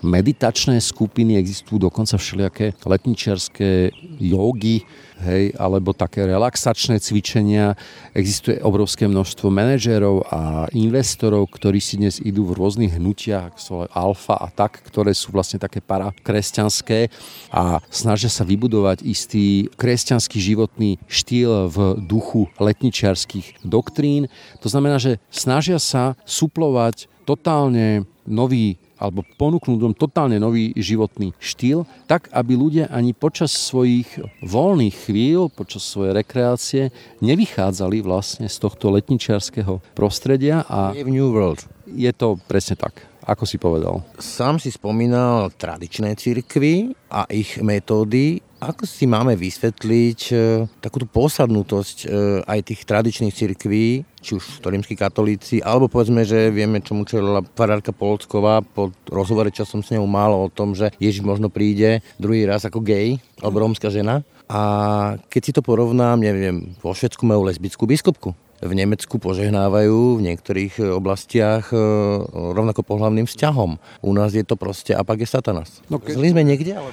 meditačné 0.00 0.80
skupiny, 0.80 1.36
existujú 1.36 1.88
dokonca 1.88 2.16
všelijaké 2.16 2.76
letničiarské 2.84 3.92
jogy, 4.20 4.84
hej, 5.20 5.52
alebo 5.60 5.92
také 5.92 6.24
relaxačné 6.24 7.00
cvičenia. 7.00 7.76
Existuje 8.16 8.58
obrovské 8.64 9.04
množstvo 9.04 9.52
manažérov 9.52 10.24
a 10.32 10.40
investorov, 10.72 11.52
ktorí 11.52 11.78
si 11.78 12.00
dnes 12.00 12.18
idú 12.20 12.48
v 12.48 12.56
rôznych 12.56 12.96
hnutiach, 12.96 13.56
ako 13.56 13.88
alfa 13.92 14.36
a 14.40 14.48
tak, 14.48 14.80
ktoré 14.88 15.12
sú 15.12 15.32
vlastne 15.32 15.60
také 15.60 15.84
parakresťanské 15.84 17.12
a 17.52 17.84
snažia 17.92 18.32
sa 18.32 18.48
vybudovať 18.48 19.04
istý 19.04 19.68
kresťanský 19.76 20.38
životný 20.40 20.96
štýl 21.06 21.68
v 21.68 21.78
duchu 22.00 22.48
letničiarských 22.56 23.64
doktrín. 23.64 24.32
To 24.64 24.68
znamená, 24.72 24.96
že 24.96 25.20
snažia 25.28 25.76
sa 25.76 26.16
suplovať 26.24 27.08
totálne 27.28 28.08
nový 28.26 28.80
alebo 29.00 29.24
ponúknúť 29.40 29.80
im 29.80 29.96
totálne 29.96 30.36
nový 30.36 30.76
životný 30.76 31.32
štýl, 31.40 31.88
tak 32.04 32.28
aby 32.36 32.52
ľudia 32.52 32.92
ani 32.92 33.16
počas 33.16 33.50
svojich 33.50 34.20
voľných 34.44 35.08
chvíľ, 35.08 35.48
počas 35.48 35.88
svojej 35.88 36.12
rekreácie 36.12 36.82
nevychádzali 37.24 38.04
vlastne 38.04 38.46
z 38.46 38.56
tohto 38.60 38.92
letničiarského 38.92 39.80
prostredia. 39.96 40.68
A 40.68 40.92
New 40.92 41.32
World. 41.32 41.64
Je 41.88 42.12
to 42.12 42.36
presne 42.44 42.76
tak 42.76 43.10
ako 43.30 43.44
si 43.46 43.62
povedal. 43.62 44.02
Sám 44.18 44.58
si 44.58 44.74
spomínal 44.74 45.54
tradičné 45.54 46.18
cirkvy 46.18 46.90
a 47.12 47.30
ich 47.30 47.62
metódy. 47.62 48.49
Ako 48.60 48.84
si 48.84 49.08
máme 49.08 49.40
vysvetliť 49.40 50.20
e, 50.28 50.34
takúto 50.84 51.08
posadnutosť 51.08 52.04
e, 52.04 52.06
aj 52.44 52.60
tých 52.68 52.84
tradičných 52.84 53.32
cirkví, 53.32 54.04
či 54.20 54.36
už 54.36 54.60
to 54.60 54.68
rímsky 54.68 54.92
katolíci, 55.00 55.64
alebo 55.64 55.88
povedzme, 55.88 56.28
že 56.28 56.52
vieme, 56.52 56.84
čomu 56.84 57.08
čelila 57.08 57.40
farárka 57.56 57.96
Polcková 57.96 58.60
po 58.60 58.92
rozhovore, 59.08 59.48
čo 59.48 59.64
som 59.64 59.80
s 59.80 59.96
ňou 59.96 60.04
mal 60.04 60.36
o 60.36 60.52
tom, 60.52 60.76
že 60.76 60.92
Ježiš 61.00 61.24
možno 61.24 61.48
príde 61.48 62.04
druhý 62.20 62.44
raz 62.44 62.60
ako 62.68 62.84
gay, 62.84 63.16
alebo 63.40 63.64
rómska 63.64 63.88
žena. 63.88 64.20
A 64.44 64.60
keď 65.32 65.40
si 65.40 65.52
to 65.56 65.64
porovnám, 65.64 66.20
neviem, 66.20 66.76
vo 66.84 66.92
Švedsku 66.92 67.24
majú 67.24 67.48
lesbickú 67.48 67.88
biskupku 67.88 68.36
v 68.60 68.76
Nemecku 68.76 69.16
požehnávajú 69.16 70.20
v 70.20 70.24
niektorých 70.28 70.84
e, 70.84 70.92
oblastiach 70.92 71.72
rovnako 72.28 72.84
pohľavným 72.84 73.24
vzťahom. 73.24 73.80
U 74.04 74.10
nás 74.12 74.36
je 74.36 74.44
to 74.44 74.60
proste 74.60 74.92
apak 74.92 75.24
je 75.24 75.28
satanas. 75.32 75.80
No 75.88 75.96
ke... 75.96 76.12
Zli 76.12 76.36
sme 76.36 76.44
niekde? 76.44 76.76
Alebo? 76.76 76.92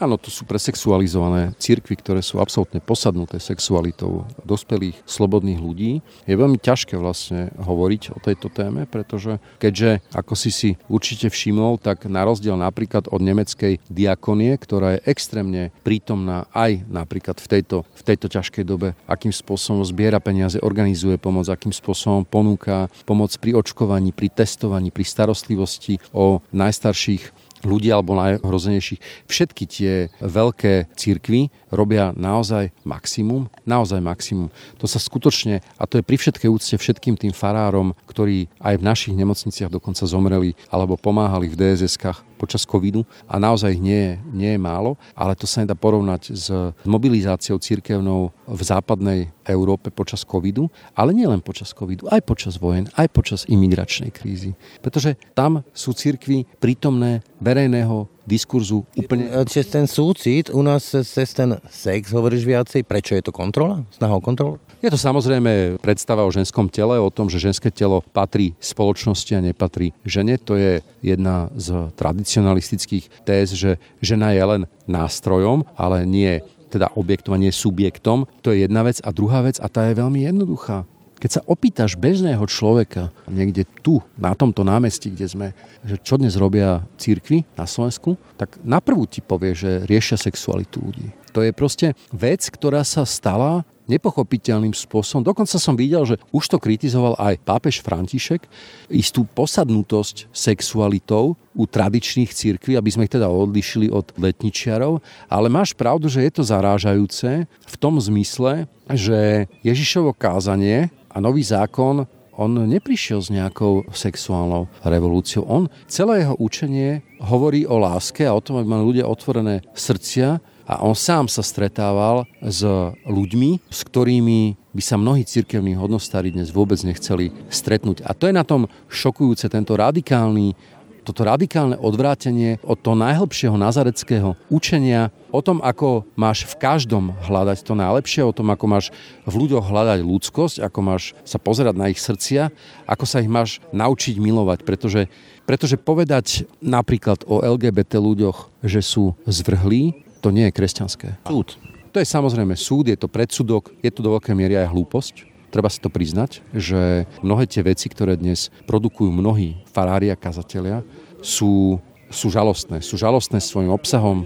Áno, 0.00 0.16
to 0.16 0.32
sú 0.32 0.48
presexualizované 0.48 1.52
cirkvy, 1.60 2.00
ktoré 2.00 2.20
sú 2.24 2.40
absolútne 2.40 2.80
posadnuté 2.80 3.36
sexualitou 3.36 4.24
dospelých, 4.46 4.96
slobodných 5.04 5.60
ľudí. 5.60 6.00
Je 6.24 6.34
veľmi 6.38 6.56
ťažké 6.56 6.96
vlastne 6.96 7.52
hovoriť 7.60 8.16
o 8.16 8.18
tejto 8.22 8.48
téme, 8.48 8.88
pretože 8.88 9.36
keďže, 9.60 10.00
ako 10.16 10.34
si 10.38 10.50
si 10.50 10.70
určite 10.88 11.28
všimol, 11.28 11.76
tak 11.76 12.08
na 12.08 12.24
rozdiel 12.24 12.56
napríklad 12.56 13.12
od 13.12 13.20
nemeckej 13.20 13.84
diakonie, 13.92 14.56
ktorá 14.56 14.96
je 14.96 15.04
extrémne 15.08 15.74
prítomná 15.84 16.48
aj 16.56 16.88
napríklad 16.88 17.36
v 17.42 17.46
tejto, 17.58 17.84
v 17.92 18.02
tejto 18.02 18.26
ťažkej 18.32 18.64
dobe, 18.64 18.96
akým 19.04 19.34
spôsobom 19.34 19.84
zbiera 19.84 20.22
peniaze, 20.22 20.56
organizuje 20.62 21.20
pomoc, 21.20 21.48
akým 21.50 21.74
spôsobom 21.74 22.24
ponúka 22.24 22.88
pomoc 23.04 23.34
pri 23.36 23.58
očkovaní, 23.58 24.14
pri 24.14 24.32
testovaní, 24.32 24.88
pri 24.88 25.04
starostlivosti 25.04 26.00
o 26.14 26.40
najstarších 26.54 27.41
ľudí 27.64 27.88
alebo 27.90 28.18
najhrozenejších. 28.18 29.26
Všetky 29.26 29.64
tie 29.66 29.92
veľké 30.20 30.92
církvy 30.94 31.50
robia 31.72 32.12
naozaj 32.14 32.74
maximum, 32.84 33.48
naozaj 33.64 34.02
maximum. 34.02 34.52
To 34.82 34.86
sa 34.86 34.98
skutočne, 34.98 35.64
a 35.78 35.82
to 35.86 35.98
je 36.00 36.06
pri 36.06 36.16
všetkej 36.18 36.50
úcte 36.50 36.74
všetkým 36.76 37.16
tým 37.16 37.32
farárom, 37.32 37.94
ktorí 38.06 38.50
aj 38.60 38.78
v 38.78 38.86
našich 38.86 39.14
nemocniciach 39.16 39.72
dokonca 39.72 40.04
zomreli 40.04 40.58
alebo 40.68 40.98
pomáhali 40.98 41.48
v 41.48 41.58
DSS-kách 41.58 42.31
počas 42.42 42.66
covidu 42.66 43.06
a 43.30 43.38
naozaj 43.38 43.78
nie, 43.78 44.18
nie 44.34 44.58
je 44.58 44.60
málo, 44.60 44.98
ale 45.14 45.38
to 45.38 45.46
sa 45.46 45.62
nedá 45.62 45.78
porovnať 45.78 46.22
s 46.34 46.50
mobilizáciou 46.82 47.62
církevnou 47.62 48.34
v 48.50 48.60
západnej 48.66 49.30
Európe 49.46 49.94
počas 49.94 50.26
covidu, 50.26 50.66
ale 50.98 51.14
nie 51.14 51.30
len 51.30 51.38
počas 51.38 51.70
covidu, 51.70 52.10
aj 52.10 52.26
počas 52.26 52.58
vojen, 52.58 52.90
aj 52.98 53.06
počas 53.14 53.46
imigračnej 53.46 54.10
krízy. 54.10 54.58
Pretože 54.82 55.14
tam 55.38 55.62
sú 55.70 55.94
církvy 55.94 56.50
prítomné 56.58 57.22
verejného 57.38 58.10
diskurzu 58.26 58.86
úplne... 58.94 59.30
Čiže 59.46 59.64
ten 59.68 59.86
súcit, 59.90 60.48
u 60.50 60.62
nás 60.62 60.86
cez 60.86 61.28
ten 61.34 61.58
sex 61.70 62.14
hovoríš 62.14 62.46
viacej, 62.46 62.86
prečo 62.86 63.18
je 63.18 63.22
to 63.24 63.32
kontrola? 63.34 63.82
Snaha 63.94 64.18
o 64.18 64.22
kontrolu? 64.22 64.56
Je 64.82 64.90
to 64.90 64.98
samozrejme 64.98 65.78
predstava 65.78 66.26
o 66.26 66.34
ženskom 66.34 66.66
tele, 66.66 66.98
o 66.98 67.10
tom, 67.10 67.30
že 67.30 67.38
ženské 67.38 67.70
telo 67.70 68.02
patrí 68.14 68.58
spoločnosti 68.58 69.30
a 69.38 69.44
nepatrí 69.44 69.94
žene. 70.02 70.38
To 70.42 70.58
je 70.58 70.82
jedna 71.02 71.54
z 71.54 71.94
tradicionalistických 71.94 73.22
téz, 73.22 73.54
že 73.54 73.78
žena 74.02 74.34
je 74.34 74.42
len 74.42 74.62
nástrojom, 74.90 75.62
ale 75.78 76.02
nie 76.02 76.42
teda 76.72 76.90
objektom 76.96 77.36
a 77.36 77.42
nie 77.42 77.52
subjektom. 77.52 78.26
To 78.42 78.50
je 78.50 78.66
jedna 78.66 78.82
vec. 78.82 78.98
A 79.04 79.14
druhá 79.14 79.44
vec, 79.44 79.60
a 79.60 79.68
tá 79.68 79.86
je 79.86 80.00
veľmi 80.00 80.24
jednoduchá. 80.24 80.88
Keď 81.22 81.30
sa 81.30 81.46
opýtaš 81.46 81.94
bežného 81.94 82.42
človeka 82.50 83.14
niekde 83.30 83.62
tu, 83.86 84.02
na 84.18 84.34
tomto 84.34 84.66
námestí, 84.66 85.06
kde 85.06 85.26
sme, 85.30 85.46
že 85.86 85.94
čo 86.02 86.18
dnes 86.18 86.34
robia 86.34 86.82
církvy 86.98 87.46
na 87.54 87.62
Slovensku, 87.62 88.18
tak 88.34 88.58
naprvú 88.66 89.06
ti 89.06 89.22
povie, 89.22 89.54
že 89.54 89.86
riešia 89.86 90.18
sexualitu 90.18 90.82
ľudí. 90.82 91.14
To 91.30 91.46
je 91.46 91.54
proste 91.54 91.94
vec, 92.10 92.42
ktorá 92.50 92.82
sa 92.82 93.06
stala 93.06 93.62
nepochopiteľným 93.86 94.74
spôsobom. 94.74 95.26
Dokonca 95.26 95.58
som 95.58 95.78
videl, 95.78 96.02
že 96.06 96.18
už 96.34 96.54
to 96.54 96.58
kritizoval 96.58 97.18
aj 97.18 97.38
pápež 97.42 97.82
František, 97.82 98.46
istú 98.90 99.26
posadnutosť 99.26 100.30
sexualitou 100.30 101.38
u 101.52 101.64
tradičných 101.66 102.30
církví, 102.30 102.78
aby 102.78 102.90
sme 102.90 103.04
ich 103.06 103.14
teda 103.14 103.28
odlišili 103.28 103.90
od 103.90 104.10
letničiarov. 104.16 105.02
Ale 105.26 105.52
máš 105.52 105.74
pravdu, 105.74 106.06
že 106.08 106.24
je 106.24 106.32
to 106.34 106.42
zarážajúce 106.46 107.46
v 107.46 107.74
tom 107.76 107.98
zmysle, 107.98 108.70
že 108.90 109.50
Ježišovo 109.66 110.14
kázanie 110.16 110.90
a 111.12 111.20
nový 111.20 111.44
zákon 111.44 112.08
on 112.32 112.52
neprišiel 112.64 113.20
s 113.20 113.28
nejakou 113.28 113.84
sexuálnou 113.92 114.64
revolúciou. 114.80 115.44
On, 115.44 115.68
celé 115.84 116.24
jeho 116.24 116.36
učenie 116.40 117.04
hovorí 117.20 117.68
o 117.68 117.76
láske 117.76 118.24
a 118.24 118.32
o 118.32 118.40
tom, 118.40 118.56
aby 118.56 118.66
mali 118.72 118.88
ľudia 118.88 119.04
otvorené 119.04 119.60
srdcia 119.76 120.40
a 120.64 120.74
on 120.80 120.96
sám 120.96 121.28
sa 121.28 121.44
stretával 121.44 122.24
s 122.40 122.64
ľuďmi, 123.04 123.60
s 123.68 123.80
ktorými 123.84 124.56
by 124.72 124.82
sa 124.82 124.96
mnohí 124.96 125.28
cirkevní 125.28 125.76
hodnostári 125.76 126.32
dnes 126.32 126.48
vôbec 126.48 126.80
nechceli 126.80 127.28
stretnúť. 127.52 128.08
A 128.08 128.16
to 128.16 128.24
je 128.24 128.34
na 128.34 128.40
tom 128.40 128.64
šokujúce, 128.88 129.52
tento 129.52 129.76
radikálny 129.76 130.56
toto 131.02 131.26
radikálne 131.26 131.74
odvrátenie 131.76 132.62
od 132.62 132.78
toho 132.78 132.94
najhlbšieho 132.94 133.58
nazareckého 133.58 134.38
učenia 134.48 135.10
o 135.34 135.42
tom, 135.42 135.58
ako 135.58 136.06
máš 136.14 136.46
v 136.46 136.54
každom 136.62 137.12
hľadať 137.26 137.66
to 137.66 137.74
najlepšie, 137.74 138.22
o 138.22 138.36
tom, 138.36 138.54
ako 138.54 138.64
máš 138.70 138.86
v 139.26 139.34
ľuďoch 139.34 139.66
hľadať 139.66 139.98
ľudskosť, 140.06 140.56
ako 140.62 140.78
máš 140.80 141.12
sa 141.26 141.42
pozerať 141.42 141.74
na 141.74 141.90
ich 141.90 141.98
srdcia, 141.98 142.54
ako 142.86 143.04
sa 143.04 143.18
ich 143.18 143.30
máš 143.30 143.58
naučiť 143.74 144.22
milovať. 144.22 144.62
Pretože, 144.62 145.10
pretože 145.42 145.74
povedať 145.80 146.46
napríklad 146.62 147.26
o 147.26 147.42
LGBT 147.42 147.98
ľuďoch, 147.98 148.62
že 148.62 148.84
sú 148.84 149.18
zvrhlí, 149.26 150.06
to 150.22 150.30
nie 150.30 150.46
je 150.48 150.54
kresťanské. 150.54 151.08
Súd. 151.26 151.58
To 151.92 152.00
je 152.00 152.08
samozrejme 152.08 152.56
súd, 152.56 152.88
je 152.88 152.96
to 152.96 153.10
predsudok, 153.10 153.68
je 153.84 153.90
to 153.92 154.00
do 154.00 154.16
veľkej 154.16 154.32
miery 154.32 154.56
aj 154.56 154.72
hlúposť. 154.72 155.31
Treba 155.52 155.68
si 155.68 155.84
to 155.84 155.92
priznať, 155.92 156.40
že 156.56 157.04
mnohé 157.20 157.44
tie 157.44 157.60
veci, 157.60 157.92
ktoré 157.92 158.16
dnes 158.16 158.48
produkujú 158.64 159.12
mnohí 159.12 159.60
farári 159.68 160.08
a 160.08 160.16
kazatelia, 160.16 160.80
sú, 161.20 161.76
sú 162.08 162.32
žalostné. 162.32 162.80
Sú 162.80 162.96
žalostné 162.96 163.36
svojim 163.36 163.68
obsahom, 163.68 164.24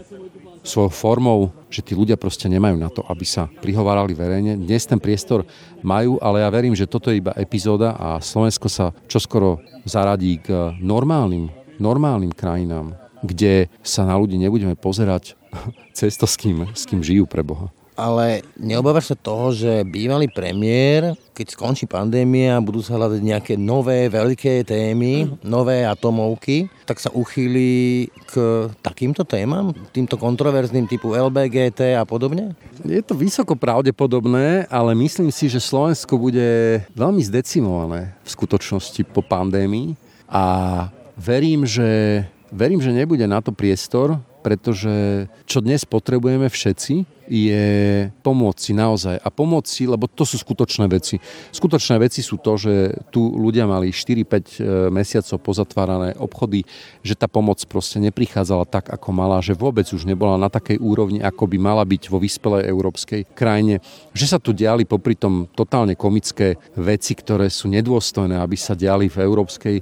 svojou 0.66 0.91
formou, 0.91 1.41
že 1.70 1.83
tí 1.83 1.95
ľudia 1.95 2.18
proste 2.18 2.51
nemajú 2.51 2.77
na 2.79 2.91
to, 2.91 3.07
aby 3.07 3.22
sa 3.22 3.47
prihovárali 3.62 4.12
verejne. 4.14 4.59
Dnes 4.59 4.87
ten 4.87 4.99
priestor 4.99 5.47
majú, 5.83 6.18
ale 6.18 6.43
ja 6.43 6.51
verím, 6.51 6.74
že 6.74 6.91
toto 6.91 7.11
je 7.11 7.22
iba 7.22 7.35
epizóda 7.39 7.95
a 7.95 8.18
Slovensko 8.18 8.66
sa 8.66 8.91
čoskoro 9.07 9.62
zaradí 9.87 10.43
k 10.43 10.74
normálnym, 10.83 11.51
normálnym 11.79 12.35
krajinám, 12.35 12.99
kde 13.22 13.70
sa 13.83 14.03
na 14.07 14.18
ľudí 14.18 14.39
nebudeme 14.39 14.74
pozerať 14.74 15.39
cez 15.97 16.18
s 16.18 16.37
kým, 16.39 16.66
s 16.74 16.85
kým 16.85 17.01
žijú 17.01 17.24
pre 17.31 17.47
Boha. 17.47 17.70
Ale 17.97 18.44
neobávaš 18.61 19.11
sa 19.12 19.16
toho, 19.16 19.57
že 19.57 19.80
bývalý 19.88 20.28
premiér, 20.28 21.16
keď 21.32 21.57
skončí 21.57 21.88
pandémia 21.88 22.61
budú 22.61 22.84
sa 22.84 23.01
hľadať 23.01 23.20
nejaké 23.24 23.55
nové 23.57 24.12
veľké 24.12 24.68
témy, 24.68 25.40
nové 25.40 25.80
atomovky, 25.88 26.68
tak 26.84 27.01
sa 27.01 27.09
uchýli 27.09 28.05
k 28.28 28.68
takýmto 28.84 29.24
témam, 29.24 29.72
týmto 29.97 30.20
kontroverzným 30.20 30.84
typu 30.84 31.16
LBGT 31.16 31.97
a 31.97 32.05
podobne? 32.05 32.53
Je 32.84 33.01
to 33.01 33.16
vysoko 33.16 33.57
pravdepodobné, 33.57 34.68
ale 34.68 34.92
myslím 34.92 35.32
si, 35.32 35.49
že 35.49 35.57
Slovensko 35.57 36.20
bude 36.20 36.84
veľmi 36.92 37.24
zdecimované 37.24 38.12
v 38.20 38.28
skutočnosti 38.28 39.09
po 39.09 39.24
pandémii. 39.24 39.97
A 40.28 40.44
verím, 41.16 41.64
že, 41.64 42.24
verím, 42.53 42.84
že 42.84 42.92
nebude 42.92 43.24
na 43.24 43.40
to 43.40 43.57
priestor, 43.57 44.20
pretože 44.44 45.26
čo 45.49 45.64
dnes 45.64 45.82
potrebujeme 45.88 46.47
všetci, 46.47 47.16
je 47.29 47.66
pomôcť 48.22 48.61
si 48.61 48.72
naozaj. 48.72 49.16
A 49.20 49.29
pomôcť 49.29 49.68
si, 49.68 49.85
lebo 49.85 50.07
to 50.07 50.22
sú 50.22 50.39
skutočné 50.41 50.87
veci. 50.91 51.18
Skutočné 51.53 51.99
veci 51.99 52.22
sú 52.22 52.39
to, 52.39 52.59
že 52.59 52.95
tu 53.11 53.35
ľudia 53.35 53.66
mali 53.66 53.91
4-5 53.91 54.07
e, 54.16 54.43
mesiacov 54.89 55.39
pozatvárané 55.43 56.14
obchody, 56.16 56.62
že 57.03 57.18
tá 57.18 57.27
pomoc 57.27 57.59
proste 57.66 57.99
neprichádzala 58.03 58.64
tak, 58.66 58.91
ako 58.91 59.09
mala, 59.12 59.43
že 59.43 59.59
vôbec 59.59 59.87
už 59.91 60.07
nebola 60.07 60.39
na 60.39 60.49
takej 60.49 60.79
úrovni, 60.79 61.20
ako 61.20 61.45
by 61.51 61.59
mala 61.59 61.85
byť 61.85 62.03
vo 62.09 62.18
vyspelej 62.22 62.70
európskej 62.70 63.35
krajine. 63.35 63.83
Že 64.14 64.27
sa 64.27 64.39
tu 64.39 64.55
diali 64.55 64.89
popri 64.89 65.18
tom 65.18 65.51
totálne 65.51 65.99
komické 65.99 66.59
veci, 66.79 67.12
ktoré 67.14 67.51
sú 67.51 67.68
nedôstojné, 67.70 68.39
aby 68.39 68.57
sa 68.59 68.79
diali 68.79 69.11
v 69.11 69.22
európskej 69.22 69.77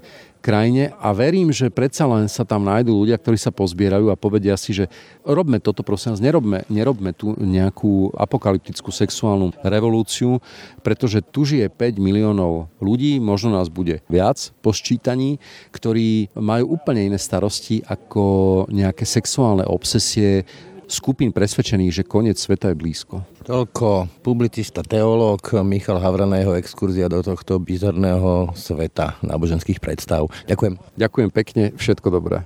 krajine 0.44 0.92
a 1.00 1.16
verím, 1.16 1.48
že 1.48 1.72
predsa 1.72 2.04
len 2.04 2.28
sa 2.28 2.44
tam 2.44 2.68
nájdú 2.68 2.92
ľudia, 2.92 3.16
ktorí 3.16 3.40
sa 3.40 3.48
pozbierajú 3.48 4.12
a 4.12 4.20
povedia 4.20 4.60
si, 4.60 4.76
že 4.76 4.92
robme 5.24 5.56
toto, 5.56 5.80
prosím 5.80 6.12
vás, 6.12 6.20
nerobme, 6.20 6.68
nerobme 6.68 7.16
tu 7.16 7.32
nejakú 7.40 8.12
apokalyptickú 8.12 8.92
sexuálnu 8.92 9.56
revolúciu, 9.64 10.44
pretože 10.84 11.24
tu 11.24 11.48
žije 11.48 11.72
5 11.72 11.96
miliónov 11.96 12.68
ľudí, 12.76 13.16
možno 13.16 13.56
nás 13.56 13.72
bude 13.72 14.04
viac 14.12 14.52
po 14.60 14.76
sčítaní, 14.76 15.40
ktorí 15.72 16.28
majú 16.36 16.76
úplne 16.76 17.08
iné 17.08 17.16
starosti 17.16 17.80
ako 17.88 18.68
nejaké 18.68 19.08
sexuálne 19.08 19.64
obsesie, 19.64 20.44
skupín 20.88 21.30
presvedčených, 21.30 22.02
že 22.02 22.08
koniec 22.08 22.40
sveta 22.40 22.72
je 22.72 22.76
blízko. 22.76 23.22
Toľko 23.44 24.08
publicista, 24.24 24.80
teológ 24.80 25.44
Michal 25.62 26.00
Havran 26.00 26.32
jeho 26.32 26.56
exkurzia 26.56 27.12
do 27.12 27.20
tohto 27.20 27.60
bizarného 27.60 28.56
sveta 28.56 29.20
náboženských 29.20 29.78
predstav. 29.78 30.32
Ďakujem. 30.48 30.80
Ďakujem 30.96 31.30
pekne, 31.30 31.62
všetko 31.76 32.08
dobré. 32.08 32.40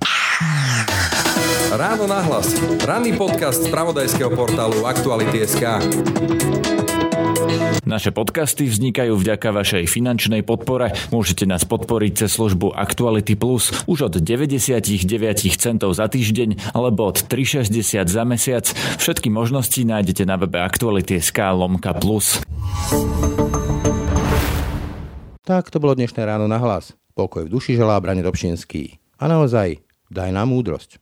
Ráno 1.69 2.09
nahlas. 2.09 2.57
Ranný 2.81 3.13
podcast 3.13 3.63
z 3.63 3.69
pravodajského 3.69 4.33
portálu 4.33 4.89
Aktuality.sk. 4.89 5.63
Naše 7.89 8.13
podcasty 8.13 8.69
vznikajú 8.69 9.17
vďaka 9.17 9.49
vašej 9.49 9.89
finančnej 9.89 10.45
podpore. 10.45 10.93
Môžete 11.09 11.49
nás 11.49 11.65
podporiť 11.65 12.25
cez 12.25 12.29
službu 12.37 12.77
Actuality 12.77 13.33
Plus 13.33 13.73
už 13.89 14.13
od 14.13 14.13
99 14.21 14.93
centov 15.57 15.97
za 15.97 16.05
týždeň 16.05 16.77
alebo 16.77 17.09
od 17.09 17.25
3,60 17.25 18.05
za 18.05 18.23
mesiac. 18.29 18.65
Všetky 19.01 19.33
možnosti 19.33 19.81
nájdete 19.81 20.23
na 20.29 20.37
webe 20.37 20.61
Actuality.sk 20.61 21.39
lomka 21.57 21.97
plus. 21.97 22.45
Tak 25.41 25.73
to 25.73 25.81
bolo 25.81 25.97
dnešné 25.97 26.21
ráno 26.21 26.45
na 26.45 26.61
hlas. 26.61 26.93
Pokoj 27.17 27.49
v 27.49 27.51
duši 27.51 27.73
želá 27.73 27.97
Brane 27.97 28.21
Dobšinský. 28.21 29.01
A 29.17 29.25
naozaj, 29.25 29.81
daj 30.13 30.29
nám 30.29 30.53
múdrosť. 30.53 31.01